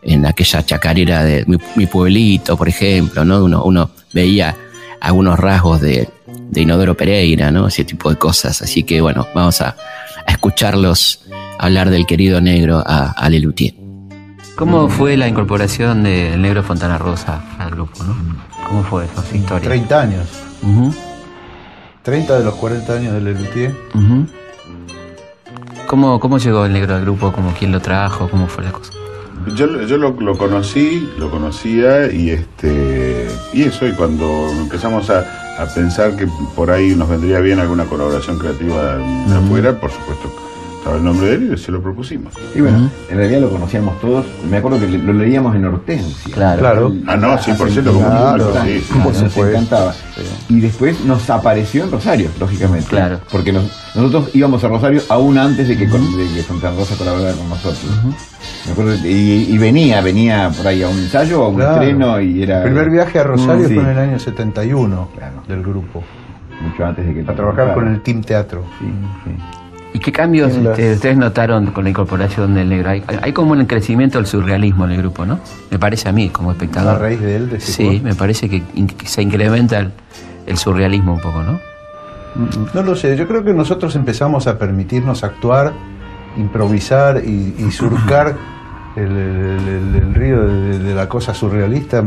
[0.01, 3.43] en aquella chacarera de mi, mi pueblito, por ejemplo, ¿no?
[3.43, 4.55] Uno, uno veía
[5.01, 6.09] algunos rasgos de,
[6.49, 7.67] de Inodoro Pereira, ¿no?
[7.67, 8.61] Ese tipo de cosas.
[8.61, 9.75] Así que bueno, vamos a,
[10.25, 11.21] a escucharlos
[11.57, 13.73] hablar del querido negro a, a Lelutier.
[14.55, 18.03] ¿Cómo fue la incorporación del negro Fontana Rosa al grupo?
[18.03, 18.15] ¿no?
[18.67, 19.69] ¿Cómo fue esa historia?
[19.69, 20.27] 30 años.
[20.63, 20.93] Ujú,
[22.03, 23.75] 30 de los 40 años de Lelutier.
[25.87, 27.31] ¿Cómo, ¿Cómo llegó el negro al grupo?
[27.31, 28.29] ¿Cómo, ¿Quién lo trajo?
[28.29, 28.93] ¿Cómo fue la cosa?
[29.55, 35.19] Yo, yo lo, lo conocí, lo conocía y este y eso, y cuando empezamos a,
[35.59, 40.29] a pensar que por ahí nos vendría bien alguna colaboración creativa de afuera, por supuesto
[40.79, 42.33] estaba el nombre de él y se lo propusimos.
[42.55, 44.25] Y bueno, en realidad lo conocíamos todos.
[44.49, 46.33] Me acuerdo que lo leíamos en Hortensia.
[46.33, 46.59] Claro.
[46.59, 46.93] Claro.
[47.07, 48.53] Ah, no, 100% como un Claro.
[48.63, 48.93] sí, sí.
[48.93, 49.93] Por Por nos encantaba.
[50.49, 52.87] Y después nos apareció en Rosario, lógicamente.
[52.87, 53.19] Claro.
[53.31, 56.95] Porque nos- nosotros íbamos a Rosario aún antes de que, con- de que Fontana Rosa
[56.97, 57.85] colaborara con nosotros.
[58.65, 61.73] Me acuerdo, y, y venía, venía por ahí a un ensayo, a un Claro.
[61.81, 62.57] estreno y era.
[62.59, 65.43] El primer viaje a Rosario Mm, sí, fue en el año 71 Claro.
[65.47, 66.03] del grupo.
[66.61, 67.31] Mucho antes de que.
[67.31, 68.63] A trabajar con el Team Teatro.
[68.79, 68.85] Sí,
[69.25, 69.31] sí.
[69.93, 72.91] ¿Y qué cambios ustedes notaron con la incorporación del negro?
[72.91, 75.39] Hay, hay como un crecimiento del surrealismo en el grupo, ¿no?
[75.71, 76.99] Me parece a mí, como A espectador.
[77.01, 79.91] raíz de él, de Sí, me parece que, in- que se incrementa el,
[80.45, 81.59] el surrealismo un poco, ¿no?
[82.75, 85.73] No lo sé, yo creo que nosotros empezamos a permitirnos actuar,
[86.37, 88.35] improvisar y, y surcar
[88.95, 92.03] el, el- el- el río de, de la cosa surrealista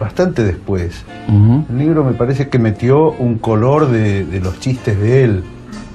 [0.00, 1.04] bastante después.
[1.28, 5.44] El libro me parece que metió un color de, de los chistes de él,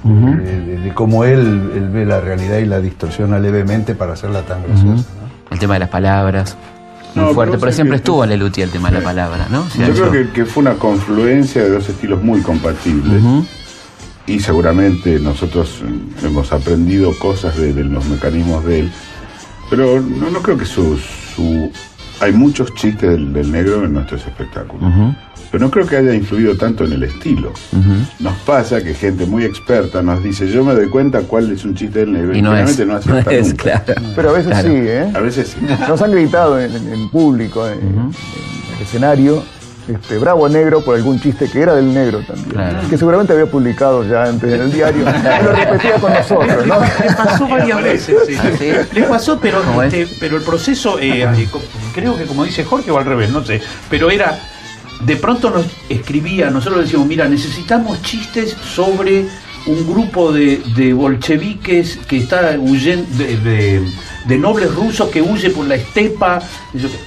[0.04, 0.36] ujú.
[0.36, 4.42] de, de- de cómo él, él ve la realidad y la distorsiona levemente para hacerla
[4.42, 5.04] tan graciosa.
[5.20, 5.52] ¿no?
[5.52, 6.56] El tema de las palabras,
[7.14, 9.46] muy No, fuerte, pero pero siempre que- estuvo en Lelutier el tema de la palabra,
[9.50, 9.64] ¿no?
[9.64, 13.22] Ha Yo creo que, que fue una confluencia de dos estilos muy compatibles.
[13.22, 13.44] Ujú,
[14.26, 18.92] y seguramente nosotros eh, hemos aprendido cosas de, de los mecanismos de él,
[19.68, 21.70] pero no, no creo que su, su-
[22.20, 25.14] Hay muchos chistes del, del negro en nuestros espectáculos, ujú,
[25.52, 27.52] pero no creo que haya influido tanto en el estilo.
[28.20, 31.74] Nos pasa que gente muy experta nos dice, yo me doy cuenta cuál es un
[31.74, 33.80] chiste del negro, y, no es, generalmente no no acierta es, nunca.
[33.84, 34.02] claro.
[34.16, 34.68] Pero a veces Claro.
[34.68, 35.12] sí, ¿eh?
[35.14, 35.66] A veces sí.
[35.86, 38.12] Nos han gritado en, en- en público, en, en
[38.76, 39.44] el escenario,
[39.88, 42.48] este, bravo negro por algún chiste que era del negro también.
[42.50, 42.88] Claro.
[42.88, 45.02] Que seguramente había publicado ya antes en el diario.
[45.40, 46.78] y lo repetía con nosotros, ¿no?
[46.80, 48.16] Le pasó varias veces.
[48.26, 48.34] sí.
[48.38, 48.70] ¿Ah, sí?
[48.92, 49.92] Le pasó, pero, ¿Cómo es?
[49.92, 51.48] este, pero el proceso, eh, eh,
[51.92, 53.60] creo que como dice Jorge o al revés, no sé.
[53.90, 54.38] Pero era,
[55.04, 59.26] de pronto nos escribía, nosotros decíamos, mira, necesitamos chistes sobre
[59.66, 63.92] un grupo de, de bolcheviques que está huyendo, de, de-
[64.26, 66.40] de nobles rusos que huye por la estepa,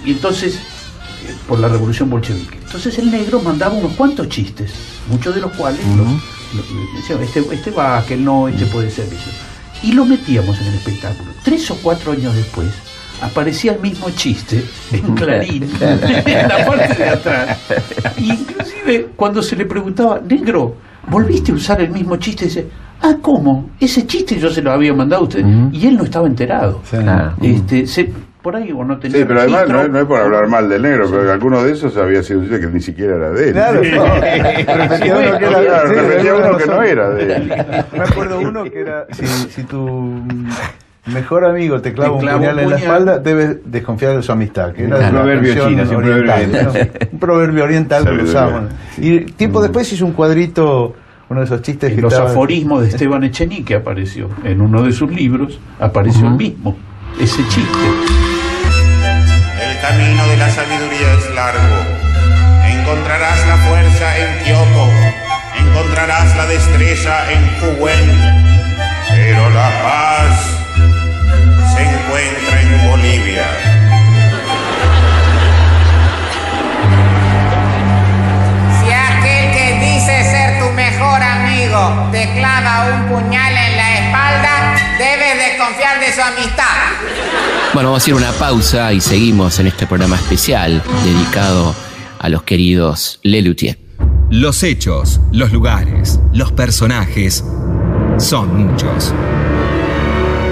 [0.05, 2.57] y entonces, eh, por la revolución bolchevique.
[2.65, 4.71] Entonces el negro mandaba unos cuantos chistes,
[5.09, 9.07] muchos de los cuales los, los- decía, este, este va, que no, este puede ser.
[9.83, 11.31] Y lo metíamos en el espectáculo.
[11.43, 12.67] Tres o cuatro años después
[13.21, 17.57] aparecía el mismo chiste en Clarín, en la parte de atrás.
[18.17, 20.75] Y inclusive cuando se le preguntaba, negro,
[21.07, 22.45] ¿volviste a usar el mismo chiste?
[22.45, 22.67] Dice,
[23.01, 23.69] ah, ¿cómo?
[23.79, 25.45] Ese chiste yo se lo había mandado a usted.
[25.71, 26.81] Y él no estaba enterado.
[26.89, 26.97] Sí.
[27.41, 30.19] Este, se- por ahí o no tenía Sí, pero además no, es- no es por
[30.21, 33.15] hablar mal del negro, pero alguno de esos había sido un chiste que ni siquiera
[33.15, 33.53] era de él.
[33.53, 34.05] Claro, no.
[34.77, 37.53] repetía uno que era, sí, uno que no era de él.
[37.91, 40.21] Me acuerdo uno que era, si, si tu
[41.07, 44.71] mejor amigo te clava Te un puñal en la espalda, debes desconfiar de su amistad,
[44.73, 47.07] que era la proverbio chino, un oriental, proverbio ¿no?
[47.13, 48.71] Un proverbio oriental que usábamos.
[48.97, 50.95] Y tiempo después hizo un cuadrito,
[51.29, 54.81] uno de esos chistes que En los estaba- aforismos de Esteban Echenique apareció, en uno
[54.83, 56.75] de sus libros, apareció el mismo,
[57.19, 57.77] ese chiste.
[59.61, 61.75] El camino de la sabiduría es largo.
[62.79, 68.09] Encontrarás la fuerza en Kioto, encontrarás la destreza en Fuwen,
[69.09, 70.54] pero la paz
[72.19, 73.47] encuentra en Bolivia.
[78.79, 84.75] Si aquel que dice ser tu mejor amigo te clava un puñal en la espalda,
[84.97, 86.63] debes desconfiar de su amistad.
[87.73, 91.75] Bueno, vamos a ir a una pausa y seguimos en este programa especial dedicado
[92.19, 93.77] a los queridos Lelutier.
[94.29, 97.43] Los hechos, los lugares, los personajes
[98.17, 99.13] son muchos.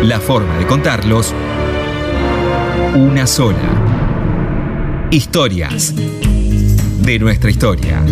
[0.04, 1.34] La forma de contarlos,
[2.96, 5.08] Una sola.
[5.10, 8.06] Historias de nuestra historia.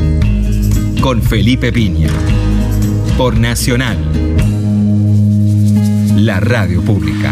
[1.02, 2.10] Con Felipe Piña.
[3.15, 4.00] Por Nacional.
[6.15, 7.32] La radio pública.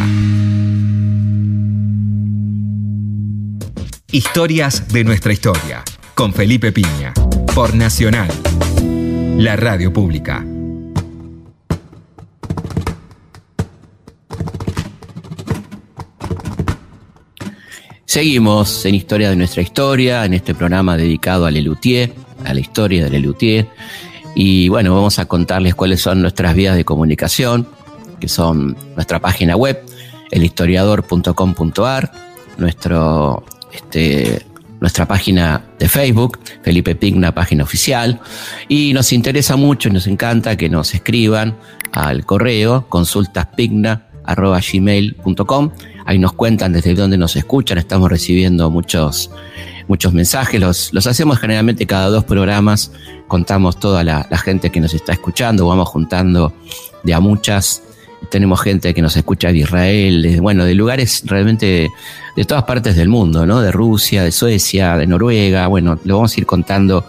[4.11, 5.83] Historias de nuestra historia.
[6.13, 7.15] Con Felipe Piña.
[7.55, 8.29] Por Nacional.
[9.39, 10.45] La radio pública.
[18.09, 22.11] Seguimos en Historia de nuestra historia, en este programa dedicado a Lelutier,
[22.43, 23.67] a la historia de Lelutier.
[24.33, 27.67] Y bueno, vamos a contarles cuáles son nuestras vías de comunicación,
[28.19, 29.79] que son nuestra página web,
[30.31, 32.11] elhistoriador.com.ar,
[32.57, 34.43] nuestro, este,
[34.79, 38.19] nuestra página de Facebook, Felipe Pigna, página oficial.
[38.67, 41.59] Y nos interesa mucho y nos encanta que nos escriban
[41.91, 45.71] al correo consultaspigna.gmail.com
[46.09, 49.29] Ahí nos cuentan desde dónde nos escuchan, estamos recibiendo muchos,
[49.87, 52.91] muchos mensajes, los, los hacemos generalmente cada dos programas,
[53.27, 56.51] contamos toda la, gente que nos está escuchando, vamos juntando
[57.03, 57.83] de a muchas.
[58.31, 61.91] Tenemos gente que nos escucha de Israel, de, bueno, de lugares realmente
[62.35, 63.61] de todas partes del mundo, ¿no?
[63.61, 67.05] De Rusia, de Suecia, de Noruega, bueno, le vamos a ir contando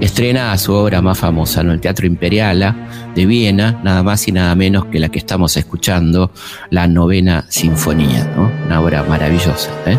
[0.00, 1.72] estrena su obra más famosa, ¿no?
[1.72, 6.30] El Teatro Imperiala de Viena, nada más y nada menos que la que estamos escuchando,
[6.70, 8.48] la novena sinfonía, ¿no?
[8.66, 9.98] Una obra maravillosa, ¿eh?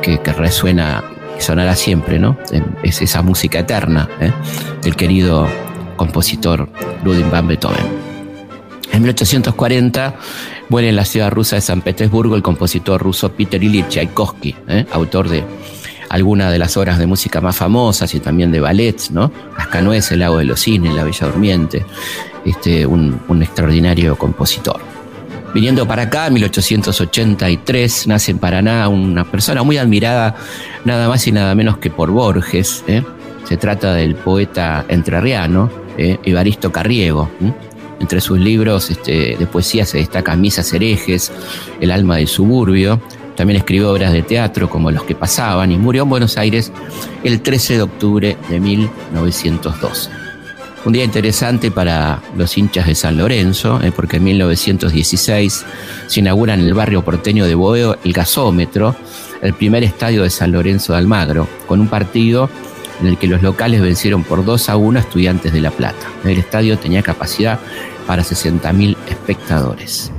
[0.00, 1.04] que, que resuena
[1.38, 2.38] y sonará siempre, ¿no?
[2.82, 4.32] Es esa música eterna ¿eh?
[4.82, 5.46] del querido
[5.98, 6.66] compositor
[7.04, 8.13] Ludwig van Beethoven.
[8.94, 10.14] En 1840
[10.68, 14.86] muere en la ciudad rusa de San Petersburgo el compositor ruso Peter Ilyich Tchaikovsky, ¿eh?
[14.92, 15.42] autor de
[16.10, 19.32] algunas de las obras de música más famosas y también de ballets, ¿no?
[19.58, 21.84] Las canoes, el lago de los cines, La Bella Durmiente,
[22.44, 24.80] este, un, un extraordinario compositor.
[25.52, 30.36] Viniendo para acá, en 1883, nace en Paraná una persona muy admirada,
[30.84, 32.84] nada más y nada menos que por Borges.
[32.86, 33.02] ¿eh?
[33.42, 36.16] Se trata del poeta entrerriano, ¿eh?
[36.22, 37.28] Evaristo Carriego.
[38.00, 41.32] Entre sus libros este, de poesía se destacan Misas herejes,
[41.80, 43.00] El alma del suburbio.
[43.36, 46.72] También escribió obras de teatro como Los que pasaban y murió en Buenos Aires
[47.24, 50.10] el 13 de octubre de 1912.
[50.84, 55.64] Un día interesante para los hinchas de San Lorenzo, eh, porque en 1916
[56.06, 58.94] se inaugura en el barrio porteño de Boeo el gasómetro,
[59.40, 62.50] el primer estadio de San Lorenzo de Almagro, con un partido
[63.00, 66.06] en el que los locales vencieron por 2 a 1 a estudiantes de La Plata.
[66.24, 67.58] El estadio tenía capacidad
[68.06, 70.12] para 60.000 espectadores.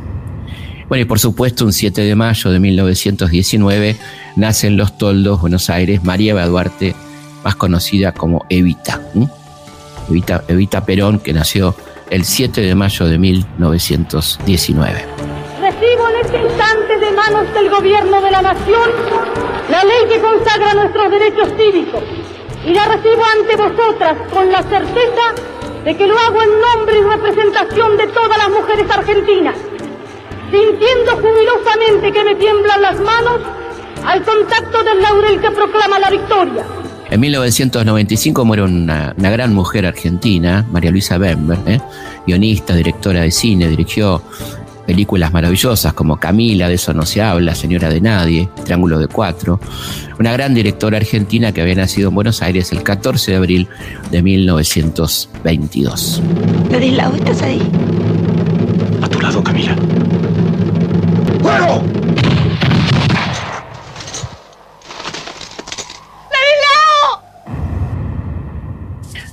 [0.87, 3.95] Bueno, y por supuesto, un 7 de mayo de 1919
[4.35, 6.95] nace en Los Toldos, Buenos Aires, María Eva Duarte,
[7.43, 9.01] más conocida como Evita.
[10.09, 11.75] Evita, Evita Perón, que nació
[12.09, 15.05] el 7 de mayo de 1919.
[15.59, 18.89] Recibo en este instante de manos del gobierno de la nación
[19.69, 22.03] la ley que consagra nuestros derechos cívicos
[22.65, 25.35] y la recibo ante vosotras con la certeza
[25.83, 29.55] de que lo hago en nombre y representación de todas las mujeres argentinas,
[30.51, 33.39] sintiendo jubilosamente que me tiemblan las manos
[34.03, 36.65] al contacto del laurel que proclama la victoria.
[37.09, 41.79] En 1995 muere una, gran mujer argentina, María Luisa Bember, ¿eh?
[42.25, 44.23] guionista, directora de cine, dirigió
[44.85, 49.59] películas maravillosas como Camila, de eso no se habla, Señora de Nadie, Triángulo de Cuatro.
[50.19, 53.67] Una gran directora argentina que había nacido en Buenos Aires el 14 de abril
[54.11, 56.21] de 1922.
[56.71, 57.61] Ladislao, ¿estás ahí?
[59.01, 59.75] A tu lado, Camila.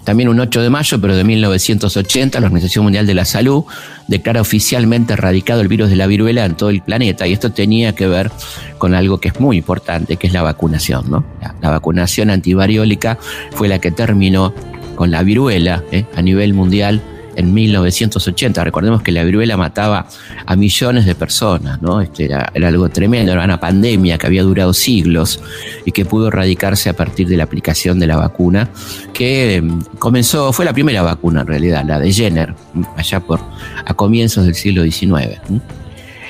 [0.05, 3.65] También un 8 de mayo, pero de 1980, la Organización Mundial de la Salud
[4.09, 7.27] declara oficialmente erradicado el virus de la viruela en todo el planeta.
[7.27, 8.31] Y esto tenía que ver
[8.79, 11.11] con algo que es muy importante, que es la vacunación.
[11.11, 11.25] ¿no?
[11.41, 13.19] La, la vacunación antivariólica
[13.53, 14.53] fue la que terminó
[14.97, 16.05] con la viruela ¿eh?
[16.17, 17.01] a nivel mundial
[17.37, 18.65] en 1980.
[18.65, 20.07] Recordemos que la viruela mataba
[20.47, 22.01] a millones de personas, ¿no?
[22.01, 25.41] Este era, era algo tremendo, era una pandemia que había durado siglos
[25.85, 28.71] y que pudo erradicarse a partir de la aplicación de la vacuna,
[29.13, 29.63] que eh,
[29.99, 32.55] comenzó, fue la primera vacuna en realidad, la de Jenner,
[32.97, 33.41] allá por
[33.85, 35.41] a comienzos del siglo XIX.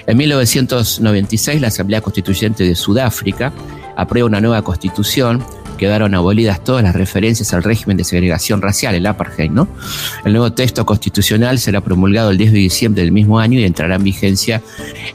[0.06, 3.52] En 1996, la Asamblea Constituyente de Sudáfrica
[3.96, 5.44] aprueba una nueva constitución
[5.82, 9.66] quedaron abolidas todas las referencias al régimen de segregación racial, el apartheid, ¿no?
[10.24, 13.96] El nuevo texto constitucional será promulgado el 10 de diciembre del mismo año y entrará
[13.96, 14.62] en vigencia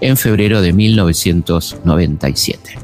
[0.01, 2.79] en febrero de 1997.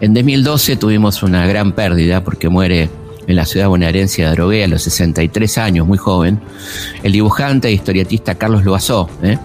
[0.00, 2.88] En 2012 tuvimos una gran pérdida porque muere
[3.26, 6.38] en la ciudad bonaerense de Adrogué a los 63 años, muy joven,
[7.02, 9.36] el dibujante e historietista Carlos Loazó, ¿eh?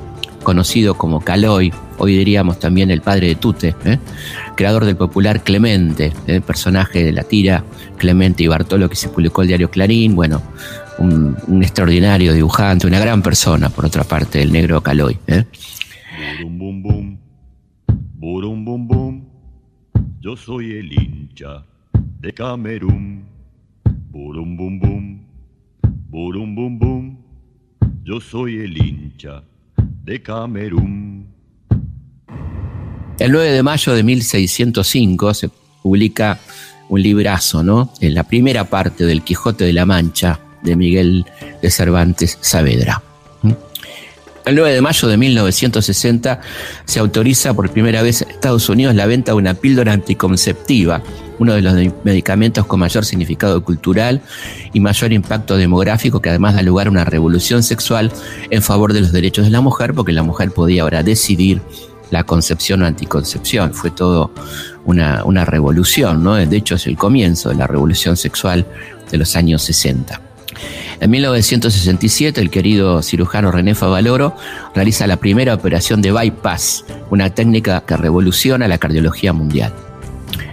[0.46, 4.00] Conocido como Caloy, hoy diríamos también el padre de Tute, ¿eh?
[4.56, 6.40] creador del popular Clemente, ¿eh?
[6.40, 7.66] personaje de la tira
[7.98, 10.42] Clemente y Bartolo que se publicó el diario Clarín, bueno,
[11.00, 15.18] un, extraordinario dibujante, una gran persona, por otra parte, el negro Caloy.
[15.28, 15.44] ¿eh?
[16.40, 17.18] Burum bum bum,
[18.14, 19.26] burum bum bum,
[20.22, 21.66] yo soy el hincha
[22.20, 23.26] de Camerún.
[24.12, 25.20] Burum bum bum,
[26.10, 27.18] burum bum bum,
[28.04, 29.44] yo soy el hincha
[30.06, 31.28] de Camerún.
[33.18, 35.50] El 9 de mayo de 1605 se
[35.82, 36.40] publica
[36.90, 37.92] un librazo, ¿no?
[38.02, 41.26] En la primera parte del Quijote de la Mancha de Miguel
[41.62, 43.02] de Cervantes Saavedra.
[44.46, 46.40] El 9 de mayo de 1960
[46.86, 51.02] se autoriza por primera vez en Estados Unidos la venta de una píldora anticonceptiva,
[51.40, 51.74] uno de los
[52.04, 54.22] medicamentos con mayor significado cultural
[54.74, 58.12] y mayor impacto demográfico, que además da lugar a una revolución sexual
[58.50, 61.62] en favor de los derechos de la mujer, porque la mujer podía ahora decidir
[62.12, 63.74] la concepción o anticoncepción.
[63.74, 64.32] Fue todo
[64.86, 66.36] una, una revolución, ¿no?
[66.36, 68.66] De hecho, es el comienzo de la revolución sexual
[69.12, 70.22] de los años 60.
[71.00, 74.36] En 1967, el querido cirujano René Favaloro
[74.74, 79.74] realiza la primera operación de bypass, una técnica que revoluciona la cardiología mundial.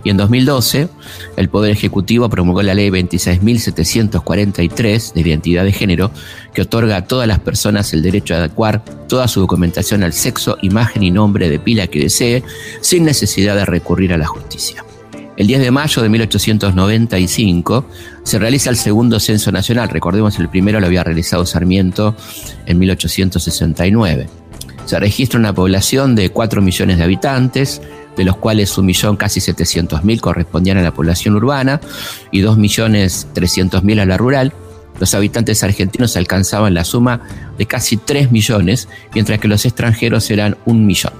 [0.04, 0.88] Y en 2012,
[1.36, 6.10] el Poder Ejecutivo promulgó la Ley 26.743 de identidad de género,
[6.52, 10.58] que otorga a todas las personas el derecho a adecuar toda su documentación al sexo,
[10.62, 12.42] imagen y nombre de pila que desee,
[12.80, 14.84] sin necesidad de recurrir a la justicia.
[15.36, 17.84] El 10 de mayo de 1895
[18.22, 19.88] se realiza el segundo censo nacional.
[19.88, 22.14] Recordemos, el primero lo había realizado Sarmiento
[22.66, 24.28] en 1869.
[24.84, 27.80] Se registra una población de 4 millones de habitantes,
[28.16, 31.80] de los cuales un millón casi 700 mil correspondían a la población urbana
[32.30, 34.52] y 2 millones 300 mil a la rural.
[35.00, 37.22] Los habitantes argentinos alcanzaban la suma
[37.58, 41.12] de casi 3 millones, mientras que los extranjeros eran un millón.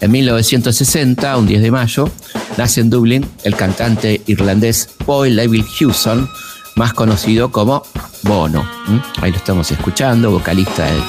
[0.00, 2.10] En 1960, un 10 de mayo,
[2.56, 6.28] nace en Dublín el cantante irlandés Paul Leville Hewson,
[6.76, 7.82] más conocido como
[8.22, 8.62] Bono.
[8.86, 9.22] ¿Mm?
[9.22, 11.02] Ahí lo estamos escuchando, vocalista del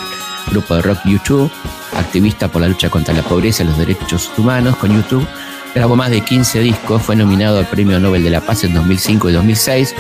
[0.52, 1.50] grupo de rock YouTube,
[1.96, 5.26] activista por la lucha contra la pobreza y los derechos humanos con YouTube.
[5.74, 9.30] Grabó más de 15 discos, fue nominado al Premio Nobel de la Paz en 2005
[9.30, 9.96] y 2006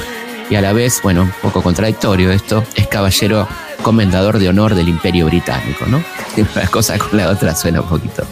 [0.49, 3.47] y a la vez, bueno, un poco contradictorio esto, es caballero
[3.82, 6.04] comendador de honor del Imperio Británico, ¿no?
[6.56, 8.24] Una cosa con la otra suena un poquito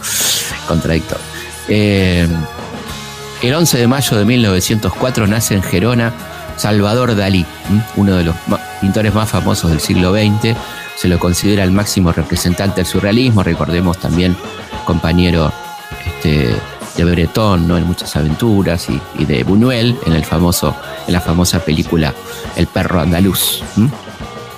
[0.68, 1.24] contradictorio.
[1.68, 2.28] Eh,
[3.42, 6.12] el 11 de mayo de 1904 nace en Gerona
[6.60, 7.46] Salvador Dalí,
[7.96, 8.36] uno de los
[8.82, 10.54] pintores más famosos del siglo XX.
[11.00, 13.42] Se lo considera el máximo representante del surrealismo.
[13.42, 14.36] Recordemos también
[14.84, 15.50] compañero
[16.04, 16.54] este,
[16.94, 17.78] de Breton, ¿no?
[17.78, 18.86] en muchas aventuras,
[19.18, 22.12] y, de Buñuel en, la famosa película
[22.54, 23.62] El perro andaluz.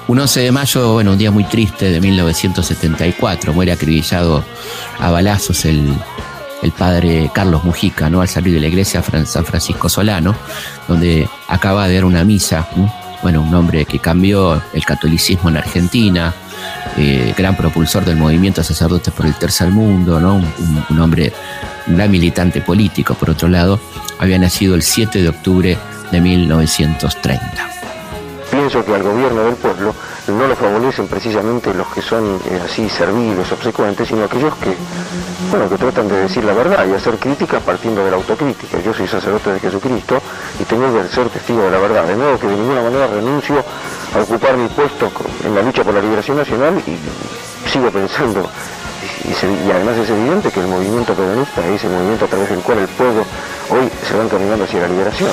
[0.08, 4.44] Un 11 de mayo, bueno, un día muy triste de 1974, muere acribillado
[4.98, 5.94] a balazos el,
[6.76, 8.20] padre Carlos Mujica, ¿no?
[8.20, 10.34] Al salir de la iglesia San Francisco Solano,
[10.88, 12.66] donde acaba de dar una misa.
[13.22, 16.34] Bueno, un hombre que cambió el catolicismo en Argentina,
[16.96, 20.36] eh, gran propulsor del movimiento Sacerdotes por el Tercer Mundo, ¿no?
[20.36, 21.32] Un, un, hombre
[21.86, 23.80] un gran militante político, por otro lado,
[24.18, 25.78] había nacido el 7 de octubre
[26.10, 27.70] de 1930.
[28.50, 29.94] Pienso que al gobierno del pueblo
[30.28, 34.74] no lo favorecen precisamente los que son eh, así serviles, obsecuentes, sino aquellos que,
[35.50, 38.78] bueno, que tratan de decir la verdad y hacer críticas partiendo de la autocrítica.
[38.80, 40.20] Yo soy sacerdote de Jesucristo
[40.60, 42.04] y tengo que ser testigo de la verdad.
[42.06, 43.64] De modo que de ninguna manera renuncio
[44.14, 45.10] a ocupar mi puesto
[45.44, 48.48] en la lucha por la liberación nacional y sigo pensando
[49.24, 52.78] y, además es evidente que el movimiento peronista es el movimiento a través del cual
[52.78, 53.24] el pueblo
[53.70, 55.30] hoy se va encaminando hacia la liberación.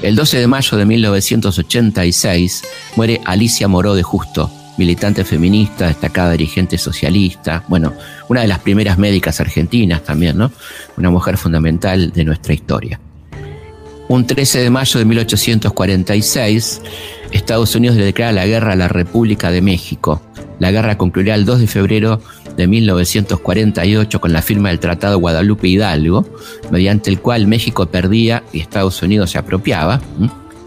[0.00, 2.62] El 12 de mayo de 1986
[2.94, 7.92] muere Alicia Moró de Justo, militante feminista, destacada dirigente socialista, bueno,
[8.28, 10.52] una de las primeras médicas argentinas también, ¿no?
[10.96, 13.00] Una mujer fundamental de nuestra historia.
[14.06, 16.80] Un 13 de mayo de 1846,
[17.32, 20.22] Estados Unidos le declara la guerra a la República de México.
[20.58, 22.20] La guerra concluirá el 2 de febrero
[22.56, 26.26] de 1948 con la firma del Tratado Guadalupe Hidalgo,
[26.70, 30.00] mediante el cual México perdía y Estados Unidos se apropiaba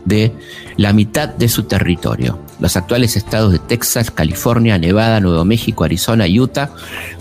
[0.06, 0.32] de
[0.78, 2.40] la mitad de su territorio.
[2.60, 6.72] Los actuales estados de Texas, California, Nevada, Nuevo México, Arizona y Utah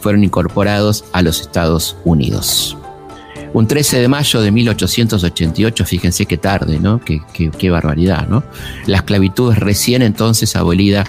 [0.01, 2.77] fueron incorporados a los Estados Unidos.
[3.53, 7.01] Un 13 de mayo de 1888, fíjense qué tarde, ¿no?
[7.01, 8.45] Qué, qué- qué barbaridad, ¿no?
[8.87, 11.05] La esclavitud es recién entonces abolida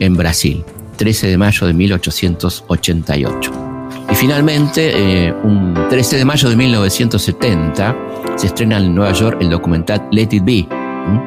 [0.00, 0.64] en Brasil.
[0.94, 3.52] 13 de mayo de 1888.
[4.10, 4.92] Y finalmente,
[5.26, 7.96] eh, un 13 de mayo de 1970,
[8.36, 10.68] se estrena en Nueva York el documental Let It Be,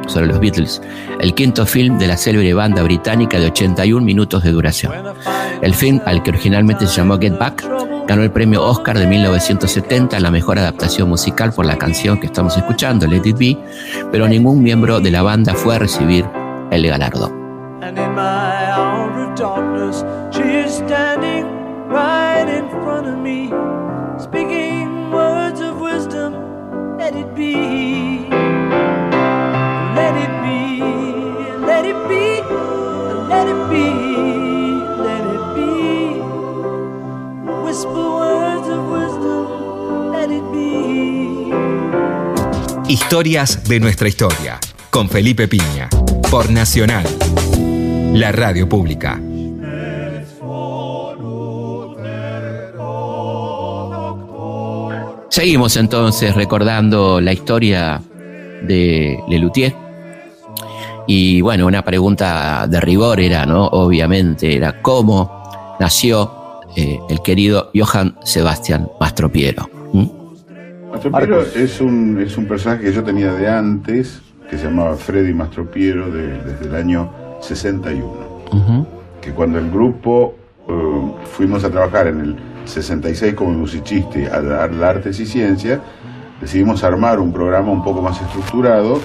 [0.07, 0.82] sobre los Beatles,
[1.20, 4.93] el quinto film de la célebre banda británica de 81 minutos de duración.
[5.61, 7.63] El film, al que originalmente se llamó Get Back,
[8.07, 12.28] ganó el premio Oscar de 1970 a la mejor adaptación musical por la canción que
[12.28, 13.57] estamos escuchando, Let It Be,
[14.11, 16.26] pero ningún miembro de la banda fue a recibir
[16.72, 17.38] el galardón.
[21.88, 23.49] Right in front of me,
[24.19, 26.33] speaking words of wisdom.
[26.97, 28.27] Let it be.
[29.95, 30.81] Let it be.
[31.65, 32.41] Let it be.
[33.29, 33.88] Let it be.
[35.07, 36.19] Let it be.
[37.63, 40.11] Whisper words of wisdom.
[40.11, 41.53] Let it be.
[42.89, 44.59] Historias de nuestra historia,
[44.89, 45.89] con Felipe Piña,
[46.29, 47.05] por Nacional,
[48.13, 49.19] la radio pública.
[55.30, 58.01] Seguimos entonces recordando la historia
[58.63, 59.75] de Lelutier.
[61.05, 63.67] Y bueno, una pregunta de rigor era, ¿no?
[63.67, 66.32] Obviamente, era cómo nació
[66.75, 69.69] eh, el querido Johann Sebastian Mastropiero.
[69.93, 70.05] ¿Mm?
[70.91, 75.34] Mastropiero es un, es un personaje que yo tenía de antes, que se llamaba Freddy
[75.34, 77.09] Mastropiero, de- desde el año
[77.41, 78.28] 61.
[79.21, 80.36] Que cuando el grupo
[80.67, 82.36] eh, fuimos a trabajar en el
[82.68, 85.80] 66 como musicista a dar artes y ciencias,
[86.41, 88.99] decidimos armar un programa un poco más estructurado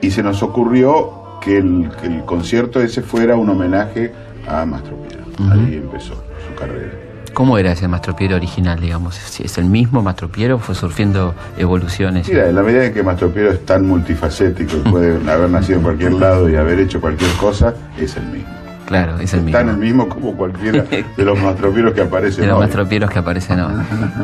[0.00, 4.12] y se nos ocurrió que el, que el concierto ese fuera un homenaje
[4.46, 5.24] a Mastropiero.
[5.50, 6.92] Ahí empezó su carrera.
[7.32, 9.40] ¿Cómo era ese Mastropiero original, digamos?
[9.40, 12.28] ¿Es el mismo Mastropiero o fue surgiendo evoluciones?
[12.28, 15.84] Mira, en la medida en que Mastropiero es tan multifacético y puede haber nacido en
[15.84, 18.59] cualquier lado y haber hecho cualquier cosa, es el mismo.
[18.90, 19.70] Claro, es el Tan mismo.
[19.70, 20.82] el mismo como cualquiera
[21.16, 22.62] de los Mastropieros que aparecen De los hoy.
[22.66, 23.72] Mastropieros que aparecen hoy.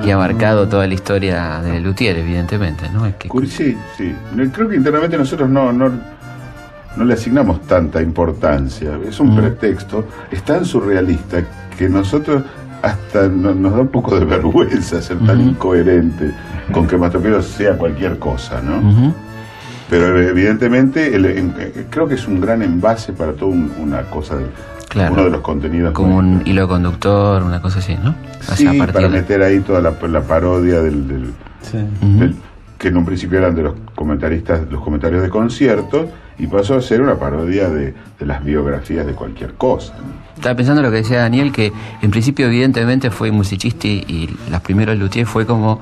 [0.04, 3.06] Que ha marcado toda la historia de Luthier, evidentemente, ¿no?
[3.06, 4.14] Es que Sí, sí.
[4.52, 5.88] Creo que internamente nosotros no, no,
[6.96, 8.98] no le asignamos tanta importancia.
[9.08, 10.04] Es un pretexto.
[10.30, 11.38] Es tan surrealista
[11.78, 12.42] que nosotros
[12.82, 16.32] hasta no- nos da un poco de vergüenza ser tan incoherente
[16.72, 18.78] con que Mastropiero sea cualquier cosa, ¿no?
[18.78, 19.14] Ujú.
[19.88, 23.72] Pero eh, evidentemente el- en- eh, creo que es un gran envase para toda un-
[23.78, 24.50] una cosa, del-
[24.88, 25.14] Claro.
[25.14, 25.92] uno de los contenidos.
[25.92, 28.14] como un hilo conductor, una cosa así, ¿no?
[28.40, 31.32] O sea, Sí, para de- meter ahí toda la, la parodia del, del-
[32.78, 36.06] que en un principio eran de los comentaristas, los comentarios de conciertos,
[36.38, 39.94] y pasó a ser una parodia de, de las biografías de cualquier cosa.
[39.96, 40.04] ¿no?
[40.36, 41.72] Estaba pensando lo que decía Daniel, que
[42.02, 45.80] en principio evidentemente fue musicista y, y los primeros Luthier fue como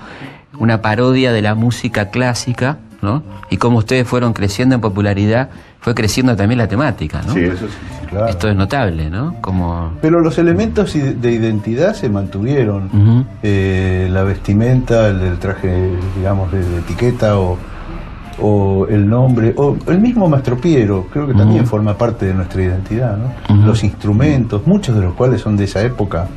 [0.59, 3.23] una parodia de la música clásica, ¿no?
[3.51, 5.51] Y como ustedes fueron creciendo en popularidad,
[5.81, 7.33] fue creciendo también la temática, ¿no?
[7.35, 7.75] Sí, eso sí.
[8.09, 8.29] Claro.
[8.29, 9.37] Esto es notable, ¿no?
[9.41, 9.93] Como...
[10.01, 13.27] Pero los elementos de identidad se mantuvieron.
[13.43, 17.59] Eh, la vestimenta, el, el traje, digamos, de, de etiqueta o,
[18.41, 23.17] o el nombre, o el mismo Mastropiero, creo que también forma parte de nuestra identidad.
[23.17, 23.67] ¿no?
[23.67, 26.29] Los instrumentos, muchos de los cuales son de esa época,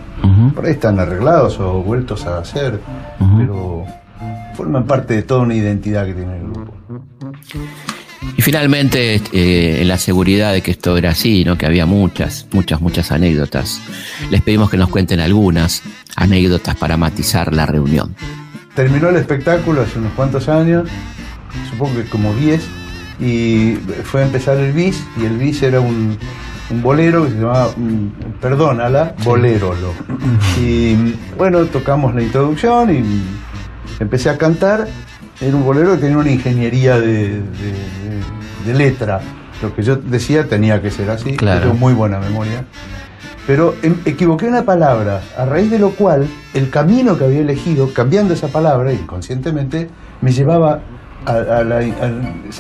[0.55, 2.82] por ahí están arreglados o vueltos a hacer,
[3.38, 3.86] pero
[4.58, 6.74] forman parte de toda una identidad que tiene el grupo.
[8.36, 11.58] Y finalmente, eh, en la seguridad de que esto era así, ¿no?
[11.60, 13.80] que había muchas, muchas, muchas anécdotas,
[14.32, 15.84] les pedimos que nos cuenten algunas
[16.16, 18.16] anécdotas para matizar la reunión.
[18.76, 20.89] Terminó el espectáculo hace unos cuantos años,
[21.70, 22.62] supongo que como 10,
[23.20, 26.18] y fue a empezar el bis, y el bis era un,
[26.72, 29.93] un bolero que se llamaba mm, Perdónala, Bolérolo.
[30.60, 30.95] Y
[31.38, 33.03] bueno, tocamos la introducción y
[34.00, 34.88] empecé a cantar.
[35.39, 39.22] Era un bolero que tenía una ingeniería de, de- de- de letra.
[39.62, 41.36] Lo que yo decía tenía que ser así.
[41.36, 41.62] Claro.
[41.62, 42.64] Tengo muy buena memoria.
[43.45, 47.93] Pero em- equivoqué una palabra, a raíz de lo cual el camino que había elegido,
[47.93, 49.89] cambiando esa palabra inconscientemente,
[50.22, 50.82] me llevaba
[51.26, 51.82] a, a la...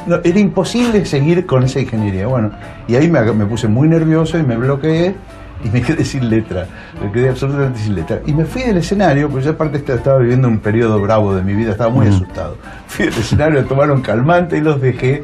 [0.07, 2.27] no, era imposible seguir con esa ingeniería.
[2.27, 2.51] Bueno,
[2.87, 5.15] y ahí me, me puse muy nervioso y me bloqueé
[5.63, 6.65] y me quedé sin letra.
[7.03, 8.19] Me quedé absolutamente sin letra.
[8.25, 11.53] Y me fui del escenario, porque yo aparte estaba, viviendo un periodo bravo de mi
[11.53, 12.57] vida, estaba muy asustado.
[12.87, 15.23] Fui del escenario a tomar un calmante y los dejé.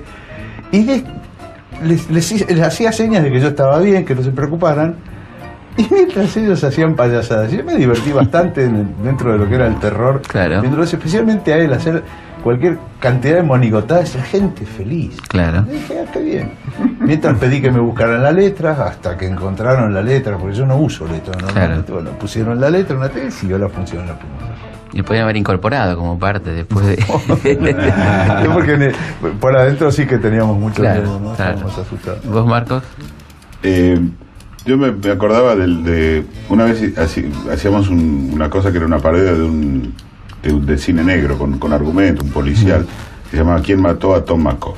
[0.72, 1.04] Y les,
[1.84, 4.96] les- les hice- les hacía señas de que yo estaba bien, que no se preocuparan.
[5.76, 8.70] Y mientras ellos hacían payasadas, yo me divertí bastante
[9.04, 10.22] dentro de lo que era el terror.
[10.62, 12.04] Viéndolos, especialmente a él, hacer
[12.44, 15.18] cualquier cantidad de monigotadas, gente feliz.
[15.30, 15.66] Claro.
[15.68, 16.52] Y dije, ah, qué bien.
[17.00, 20.76] Mientras pedí que me buscaran la letra, hasta que encontraron la letra, porque yo no
[20.78, 21.92] uso letra normalmente.
[21.92, 24.06] Bueno, pusieron la letra, una tele y siguió la función.
[24.06, 24.16] La
[24.94, 26.98] Y podían haber incorporado como parte después de.
[28.44, 28.92] Yo porque
[29.40, 31.34] por adentro sí que teníamos mucho Claro, miedo, ¿no?
[31.36, 31.52] claro.
[31.54, 32.26] Estábamos asustados.
[32.26, 32.84] ¿Vos, Marcos?
[33.64, 34.00] Eh,
[34.66, 36.82] yo me, me acordaba del- de, una vez
[37.52, 39.94] hacíamos un- una cosa que era una parodia de un
[40.44, 42.86] de, cine negro con, con argumento, un policial,
[43.26, 44.76] que se llamaba ¿Quién mató a Tom McCoy?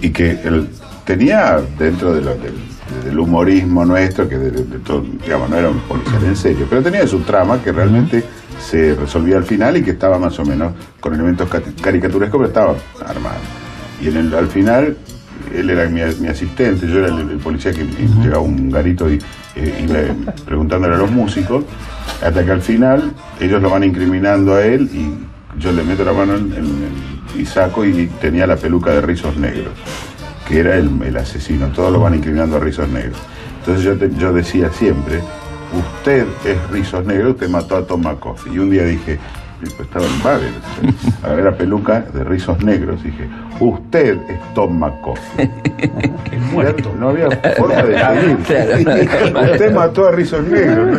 [0.00, 0.68] Y que él
[1.04, 2.54] tenía dentro de lo- del,
[3.04, 4.50] del humorismo nuestro, que de,
[4.80, 8.24] todo, digamos, no era un policial en serio, pero tenía su trama que realmente
[8.60, 11.48] se resolvía al final y que estaba más o menos con elementos
[11.82, 12.74] caricaturescos, pero estaba
[13.08, 13.38] armado.
[14.00, 14.96] Y en el- al final
[15.54, 19.10] él era mi, mi asistente, yo era el, el policía que llegaba a un garito
[19.12, 19.18] y
[19.56, 21.64] eh, preguntándole a los músicos,
[22.22, 26.12] hasta que al final ellos lo van incriminando a él y yo le meto la
[26.12, 29.72] mano en, en- y saco y tenía la peluca de rizos negros,
[30.48, 33.16] que era el, el asesino, todos lo van incriminando a rizos negros.
[33.60, 35.20] Entonces yo, te- yo decía siempre,
[35.98, 38.54] usted es rizos negros, usted mató a Tom McCoffey.
[38.54, 39.18] Y un día dije,
[39.66, 40.52] estaba en Babel,
[41.22, 43.28] agarré la peluca de rizos negros, dije,
[43.60, 45.50] usted es Tom McCoffey.
[46.52, 46.92] muerto.
[46.98, 49.08] No había forma de seguir.
[49.52, 50.98] Usted mató a rizos negros.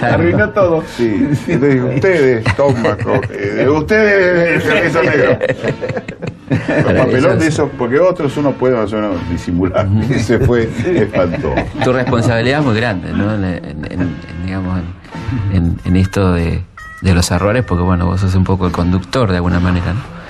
[0.00, 0.82] Arruinó todo.
[0.96, 1.28] Sí.
[1.46, 3.36] Entonces dije, usted es Tom McCoffey.
[3.38, 5.36] Eh, Usted es rizos negros.
[6.84, 9.86] Los papelón de eso, porque otros uno puede más o menos disimular.
[10.10, 11.54] Ese fue espantoso.
[11.84, 13.34] Tu responsabilidad es muy grande, ¿no?
[13.34, 14.80] En, en- en- en, digamos,
[15.84, 16.62] en esto de,
[17.02, 20.21] de los errores, porque bueno, vos sos un poco el conductor de alguna manera, ¿no?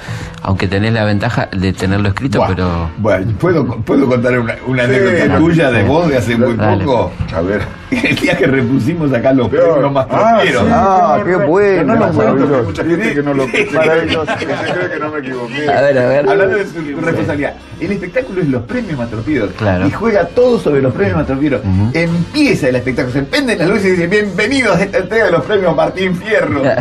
[0.45, 2.49] Aunque tenés la ventaja de tenerlo escrito, Buah.
[2.49, 2.91] pero.
[2.99, 6.85] Bueno, ¿puedo, ¿puedo contar una, una Sí, anécdota tuya de vos de hace muy Dale.
[6.85, 7.13] poco?
[7.35, 7.63] A ver.
[7.93, 12.07] El día que repusimos acá los premios más Ah, sí, Ah, qué no, bueno, No
[12.07, 14.27] lo mucha gente que no lo Maravilloso.
[14.39, 15.69] que se cree que no me equivoqué.
[15.71, 16.29] A ver, a ver.
[16.29, 17.55] Hablando de su responsabilidad.
[17.81, 19.51] El espectáculo es los premios Matropieros.
[19.59, 19.87] Claro.
[19.87, 21.61] Y juega todo sobre los premios Matropieros.
[21.93, 25.45] Empieza el espectáculo, se prenden las luces y dice, bienvenidos a esta entrega de los
[25.45, 26.63] premios Martín Fierro.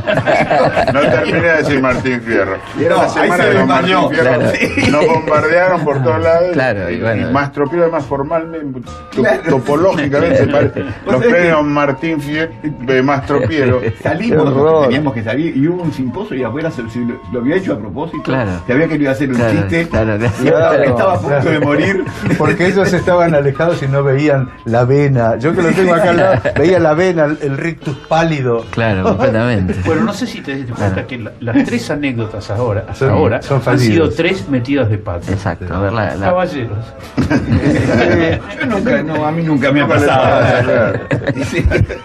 [0.93, 2.57] No terminé de decir Martín Fierro.
[2.79, 4.09] Y era No, la semana ahí se Martín Fierro.
[4.09, 4.51] Claro.
[4.51, 4.91] Sí.
[4.91, 6.49] Nos bombardearon por todos lados.
[6.53, 7.31] Claro, y bueno.
[7.31, 8.81] más tropiero, además formalmente,
[9.11, 9.41] Claro.
[9.49, 10.83] topológicamente, se parece.
[11.05, 13.81] Vos los premios Martín Fierro de más tropiero.
[14.01, 17.39] Salimos, nosotros teníamos que salir y hubo un simposio y afuera se, se lo, lo
[17.39, 18.23] había hecho a propósito.
[18.23, 18.51] Claro.
[18.67, 19.87] Se había querido hacer un Claro, chiste.
[19.89, 20.33] claro, claro.
[20.41, 21.51] Y estaba, Claro, estaba a punto claro.
[21.51, 22.05] de morir.
[22.37, 25.37] Porque ellos estaban alejados y no veían la vena.
[25.37, 28.65] Yo que lo tengo acá al lado, veía la vena, el, rictus pálido.
[28.71, 29.75] Claro, completamente.
[29.85, 33.17] Bueno, no sé si te diste cuenta que la- las tres anécdotas ahora, hasta Son-
[33.41, 35.31] son han sido tres metidas de pata.
[35.31, 35.73] Exacto.
[35.73, 36.85] A ver, la, la- Caballeros.
[38.59, 40.93] Yo nunca, no, a mí nunca me ha pasado.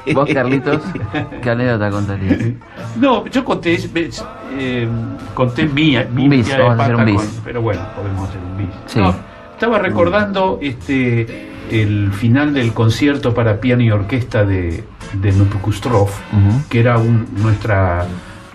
[0.15, 0.83] Vos, Carlitos,
[1.43, 2.39] ¿qué anécdota contarías?
[2.97, 3.79] No, yo conté,
[4.59, 4.89] eh,
[5.35, 7.23] conté mía, mi Un bis, metida de vamos a hacer pata un bis.
[7.23, 8.69] con- pero bueno, podemos hacer un bis.
[8.87, 8.99] Sí.
[9.01, 9.15] No,
[9.53, 14.85] estaba recordando este el final del concierto para piano y orquesta de,
[15.15, 15.33] de
[16.71, 18.07] que era un- nuestra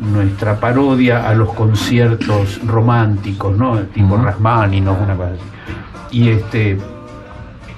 [0.02, 3.78] nuestra parodia a los conciertos románticos, ¿no?
[3.94, 4.24] Tipo Ujú.
[4.26, 6.18] Rachmaninoff, una cosa así.
[6.18, 6.78] Y este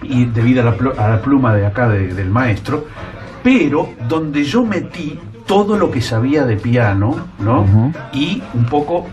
[0.02, 2.88] y debido a la, a la pluma de acá de- del maestro,
[3.44, 7.62] pero donde yo metí todo lo que sabía de piano, ¿no?
[7.62, 7.92] Ujú.
[8.14, 9.06] Y un poco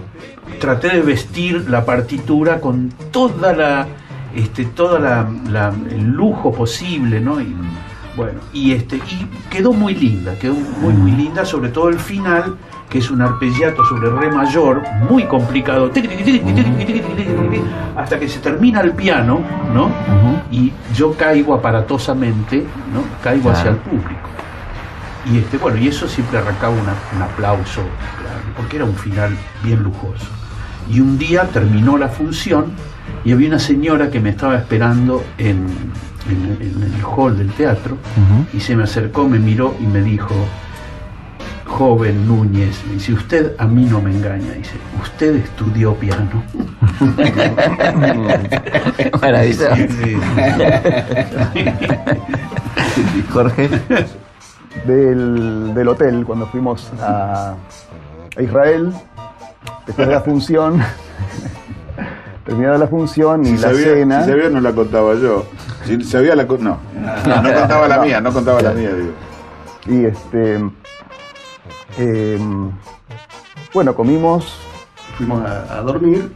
[0.61, 3.87] traté de vestir la partitura con toda la
[4.35, 7.41] este toda la, la- el lujo posible, ¿no?
[7.41, 7.55] Y
[8.17, 12.57] bueno, y este y quedó muy linda, quedó muy muy linda, sobre todo el final
[12.91, 15.91] que es un arpegiato sobre re mayor, muy complicado,
[17.97, 19.41] hasta que se termina el piano,
[19.73, 19.91] ¿no?
[20.51, 23.05] Y yo caigo aparatosamente, ¿no?
[23.23, 24.29] Caigo hacia el público.
[25.33, 27.83] Y este, bueno, y eso siempre arrancaba una, un aplauso,
[28.19, 30.27] claro, porque era un final bien lujoso.
[30.91, 32.73] Y un día terminó la función
[33.25, 35.67] y había una señora que me estaba esperando en,
[36.29, 37.97] en, el hall del teatro
[38.53, 40.35] y se me acercó, me miró y me dijo,
[41.71, 46.43] joven Núñez, me dice, usted a mí no me engaña, dice, usted estudió piano.
[49.23, 49.69] Maravilloso.
[53.33, 53.71] Jorge.
[54.87, 57.55] Del, del hotel, cuando fuimos a,
[58.37, 58.93] a Israel,
[59.87, 60.81] después de la función,
[62.47, 64.25] terminada la función y Si la sabía, cena.
[64.25, 65.45] si sabía, no la contaba yo.
[65.85, 66.57] Si sabía, la no.
[66.59, 69.13] No, no contaba la mía, no contaba la mía, digo.
[69.87, 70.61] Y este.
[71.99, 72.71] Em,
[73.73, 74.59] bueno, comimos,
[75.17, 76.33] fuimos a, a dormir.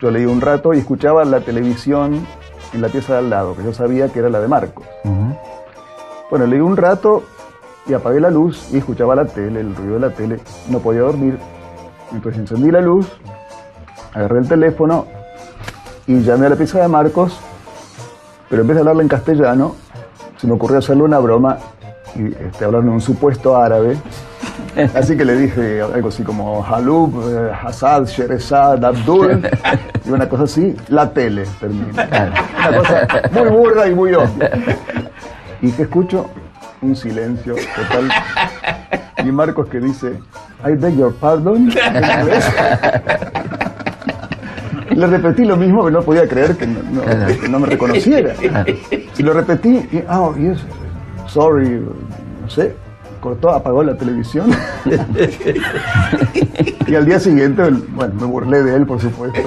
[0.00, 2.24] Yo leí un rato y escuchaba la televisión
[2.72, 4.86] en la pieza de al lado, que yo sabía que era la de Marcos.
[6.30, 7.24] Bueno, leí un rato
[7.86, 10.40] y apagué la luz y escuchaba la tele, el ruido de la tele.
[10.68, 11.38] No podía dormir.
[12.12, 13.06] Entonces encendí la luz,
[14.14, 15.06] agarré el teléfono
[16.06, 17.38] y llamé a la pieza de Marcos,
[18.48, 19.74] pero en vez de hablarle en castellano,
[20.38, 21.58] se me ocurrió hacerle una broma
[22.14, 23.98] y este, hablarle en un supuesto árabe.
[24.94, 29.48] Así que le dije algo así como Halub, eh, Hassad, Sherezad, Abdul,
[30.06, 32.08] y una cosa así, la tele termina.
[32.68, 34.50] Una cosa muy burda y muy obvia.
[35.62, 36.28] Y que escucho
[36.82, 38.08] un silencio total.
[39.24, 40.12] Y Marcos que dice,
[40.64, 42.46] I beg your pardon, en inglés.
[44.90, 48.34] Le repetí lo mismo que no podía creer que no, no- que no me reconociera.
[49.16, 50.58] Y lo repetí y, ah, yes,
[51.26, 51.80] sorry,
[52.42, 52.74] no sé,
[53.20, 54.50] cortó, apagó la televisión.
[56.86, 59.40] y al día siguiente, bueno, me burlé de él, por supuesto.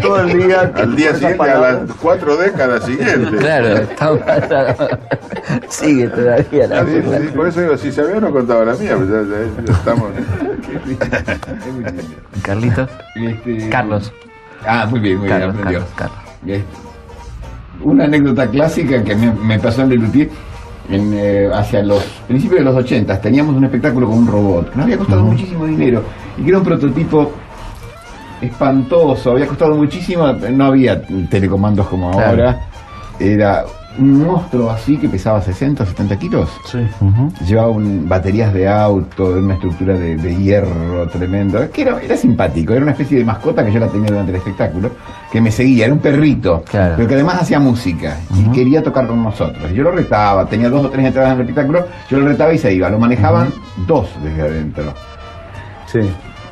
[0.00, 0.72] Todo el día.
[0.74, 3.40] Al día siguiente, a las cuatro décadas siguientes.
[3.40, 4.20] Claro, estamos-
[5.68, 8.96] sigue todavía la Sí, sí, por eso digo, si sabía, no contaba la mía.
[8.96, 10.10] pues ya- ya- ya estamos.
[12.42, 12.88] Carlitos.
[13.14, 14.12] Este, Carlos.
[14.66, 15.86] Ah, muy bien, muy Carlos, bien, aprendió.
[15.96, 16.64] Carlos, Bien.
[17.82, 20.28] Una anécdota clásica que me, me pasó en Lelutier
[20.88, 24.76] en, eh, hacia los principios de los 80 teníamos un espectáculo con un robot que
[24.76, 26.02] nos había costado muchísimo dinero
[26.36, 27.32] y que era un prototipo
[28.40, 32.28] espantoso, había costado muchísimo, no había telecomandos como Claro.
[32.30, 32.60] ahora,
[33.20, 33.64] era
[33.98, 36.48] un monstruo así que pesaba 60 o 70 kilos.
[37.46, 42.72] Llevaba un- baterías de auto, una estructura de, de hierro tremendo, que era, era simpático,
[42.72, 44.90] era una especie de mascota que yo la tenía durante el espectáculo,
[45.30, 46.62] que me seguía, era un perrito,
[46.96, 49.70] pero que además hacía música y quería tocar con nosotros.
[49.70, 52.52] Y Yo lo retaba, tenía dos o tres entradas en el espectáculo, yo lo retaba
[52.54, 53.48] y se iba, lo manejaban
[53.86, 54.84] dos desde adentro.
[55.86, 56.00] Sí,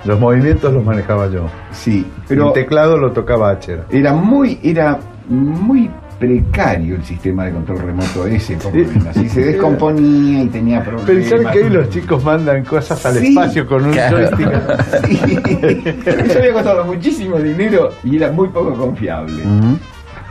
[0.04, 1.46] los movimientos los manejaba yo.
[1.72, 3.84] Sí, pero el teclado lo tocaba Acher.
[3.90, 5.90] era muy, era muy
[6.20, 9.16] precario el sistema de control remoto ese, por lo menos.
[9.16, 11.06] Y se descomponía y tenía problemas.
[11.10, 14.18] Pensar que hoy los chicos mandan cosas al Sí, espacio con un claro.
[14.18, 14.48] joystick.
[16.06, 19.42] Eso había costado muchísimo dinero y era muy poco confiable.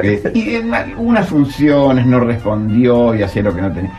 [0.01, 3.91] Eh, y en algunas funciones no respondió y hacía lo que no tenía.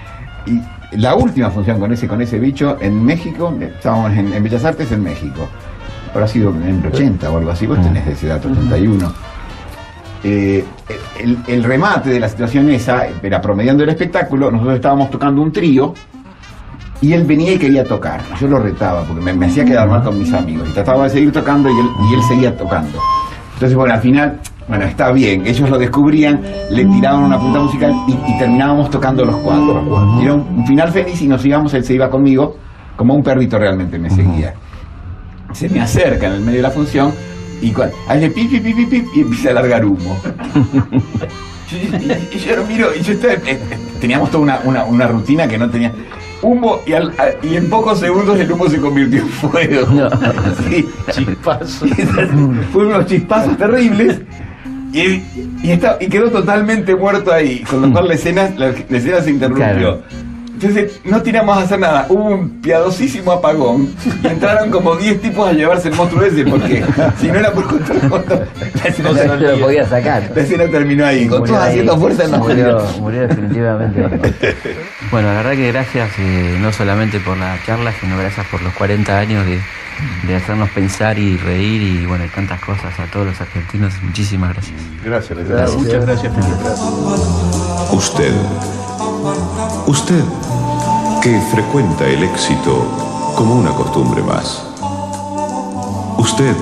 [0.46, 4.42] Y la última función con ese, con ese bicho en México, eh, estábamos en, en
[4.42, 5.48] Bellas Artes en México.
[6.14, 9.12] Habrá sido en el 80 o algo así, vos tenés ese dato, 81.
[10.22, 10.62] Eh,
[11.18, 15.50] el, el remate de la situación esa era promediando el espectáculo, nosotros estábamos tocando un
[15.50, 15.94] trío
[17.00, 18.20] y él venía y quería tocar.
[18.38, 21.10] Yo lo retaba porque me, me hacía quedar mal con mis amigos y trataba de
[21.10, 22.98] seguir tocando y él, y él seguía tocando.
[23.54, 27.92] Entonces, bueno, al final, bueno, está bien, ellos lo descubrían, le tiraban una punta musical
[28.06, 30.20] y, y terminábamos tocando los cuatro.
[30.20, 32.56] Era un, un final feliz y nos íbamos, él se iba conmigo,
[32.96, 34.52] como un perrito realmente me seguía.
[35.52, 37.10] Se me acerca en el medio de la función
[37.60, 40.18] y cuando hace pip, pip, pip, pip, y empieza a largar humo.
[41.72, 43.58] Y, yo lo miro y yo estaba- eh,
[44.00, 45.92] teníamos toda una, una- una rutina que no tenía
[46.42, 49.86] humo y, al- a- y en pocos segundos el humo se convirtió en fuego.
[50.68, 50.88] Sí.
[51.12, 51.88] Chispazos.
[52.72, 54.18] Fueron unos chispazos terribles.
[54.92, 55.22] Y,
[55.62, 59.20] y, está- y quedó totalmente muerto ahí, con lo cual la escena, la, la escena
[59.20, 59.64] se interrumpió.
[59.68, 60.02] Claro.
[60.62, 65.48] Entonces no tiramos a hacer nada, hubo un piadosísimo apagón y entraron como 10 tipos
[65.48, 66.84] a llevarse el monstruo ese porque
[67.18, 68.42] si no era por control remoto,
[68.74, 69.64] la escena, No se lo terminó.
[69.64, 70.30] podía sacar.
[70.34, 74.56] La escena terminó ahí, con Murió todos haciendo fuerza en la murió, murió definitivamente.
[75.10, 78.74] Bueno, la verdad que gracias eh, no solamente por la charla, sino gracias por los
[78.74, 79.58] 40 años de,
[80.28, 83.94] de hacernos pensar y reír y bueno, y tantas cosas a todos los argentinos.
[84.02, 84.76] Muchísimas gracias.
[85.02, 85.74] Gracias, Gracias.
[85.78, 87.96] Muchas gracias, Felipe.
[87.96, 88.32] Usted,
[89.86, 90.24] usted
[91.22, 92.84] que frecuenta el éxito
[93.36, 94.62] como una costumbre más.
[96.16, 96.54] Usted,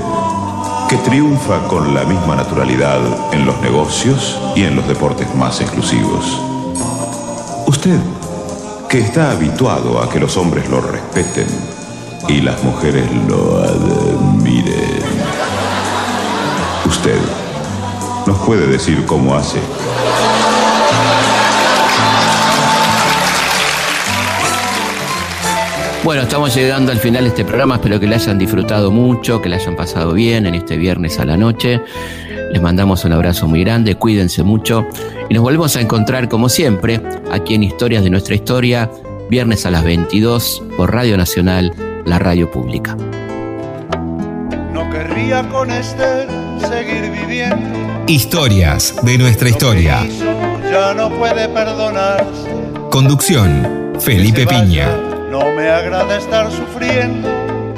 [0.88, 3.00] que triunfa con la misma naturalidad
[3.32, 6.40] en los negocios y en los deportes más exclusivos.
[7.66, 7.98] Usted,
[8.88, 11.46] que está habituado a que los hombres lo respeten
[12.26, 15.02] y las mujeres lo admiren.
[16.86, 17.18] Usted
[18.26, 19.58] nos puede decir cómo hace.
[26.04, 27.74] Bueno, estamos llegando al final de este programa.
[27.74, 31.24] Espero que le hayan disfrutado mucho, que le hayan pasado bien en este viernes a
[31.24, 31.80] la noche.
[32.50, 34.86] Les mandamos un abrazo muy grande, cuídense mucho
[35.28, 38.90] y nos volvemos a encontrar como siempre aquí en Historias de nuestra historia,
[39.28, 41.74] viernes a las 22 por Radio Nacional,
[42.06, 42.96] la radio pública.
[44.72, 46.28] No querría con Esther
[46.60, 48.04] seguir viviendo.
[48.06, 50.06] Historias de nuestra historia.
[50.70, 52.48] Ya no puede perdonarse.
[52.90, 55.17] Conducción, Felipe Piña.
[55.30, 57.28] No me agrada estar sufriendo.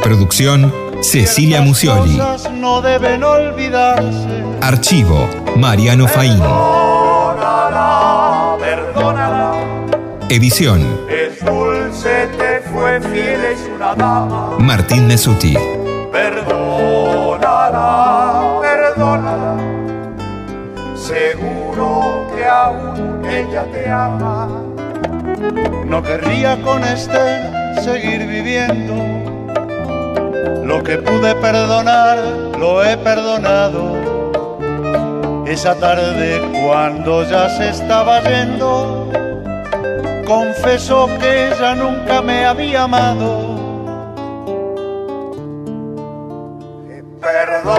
[0.03, 0.73] Producción,
[1.03, 2.17] Cecilia Musioli.
[2.17, 4.45] Cosas no deben olvidarse.
[4.63, 6.39] Archivo, Mariano Faín.
[6.39, 9.53] Perdónala, perdónala.
[10.29, 14.51] Edición, Es dulce, te fue fiel, es una dama.
[14.59, 15.55] Martín Mesuti.
[16.13, 17.81] Perdónala,
[18.63, 19.57] perdónala.
[20.95, 24.60] Seguro que aún ella te ama.
[25.87, 28.95] No querría con Esther seguir viviendo.
[30.65, 32.19] Lo que pude perdonar,
[32.59, 34.11] lo he perdonado.
[35.47, 39.11] Esa tarde cuando ya se estaba yendo,
[40.27, 43.59] confesó que ella nunca me había amado.
[47.21, 47.77] Perdónala,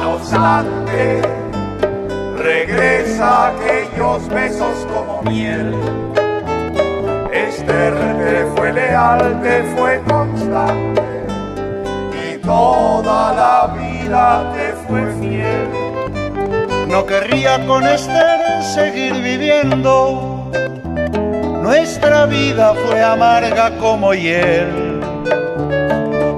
[0.00, 1.22] no obstante,
[2.36, 4.86] regresa aquellos besos
[5.22, 5.74] miel.
[7.32, 11.02] Esther te fue leal, te fue constante
[12.12, 15.88] y toda la vida te fue fiel.
[16.88, 20.50] No querría con Esther seguir viviendo.
[21.62, 25.00] Nuestra vida fue amarga como hiel.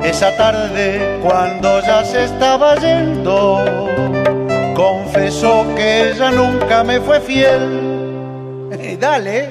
[0.02, 3.64] Esa tarde, cuando ya se estaba yendo,
[4.74, 7.89] confesó que ella nunca me fue fiel.
[9.00, 9.48] Dale.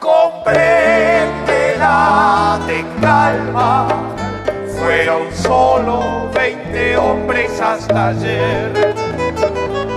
[0.00, 3.86] Compréndela, ten calma.
[4.76, 8.96] Fueron solo 20 hombres hasta ayer.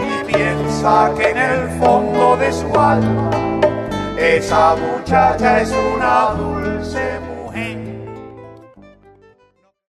[0.07, 3.31] Y piensa que en el fondo de su alma,
[4.19, 7.30] esa muchacha es una dulce mujer.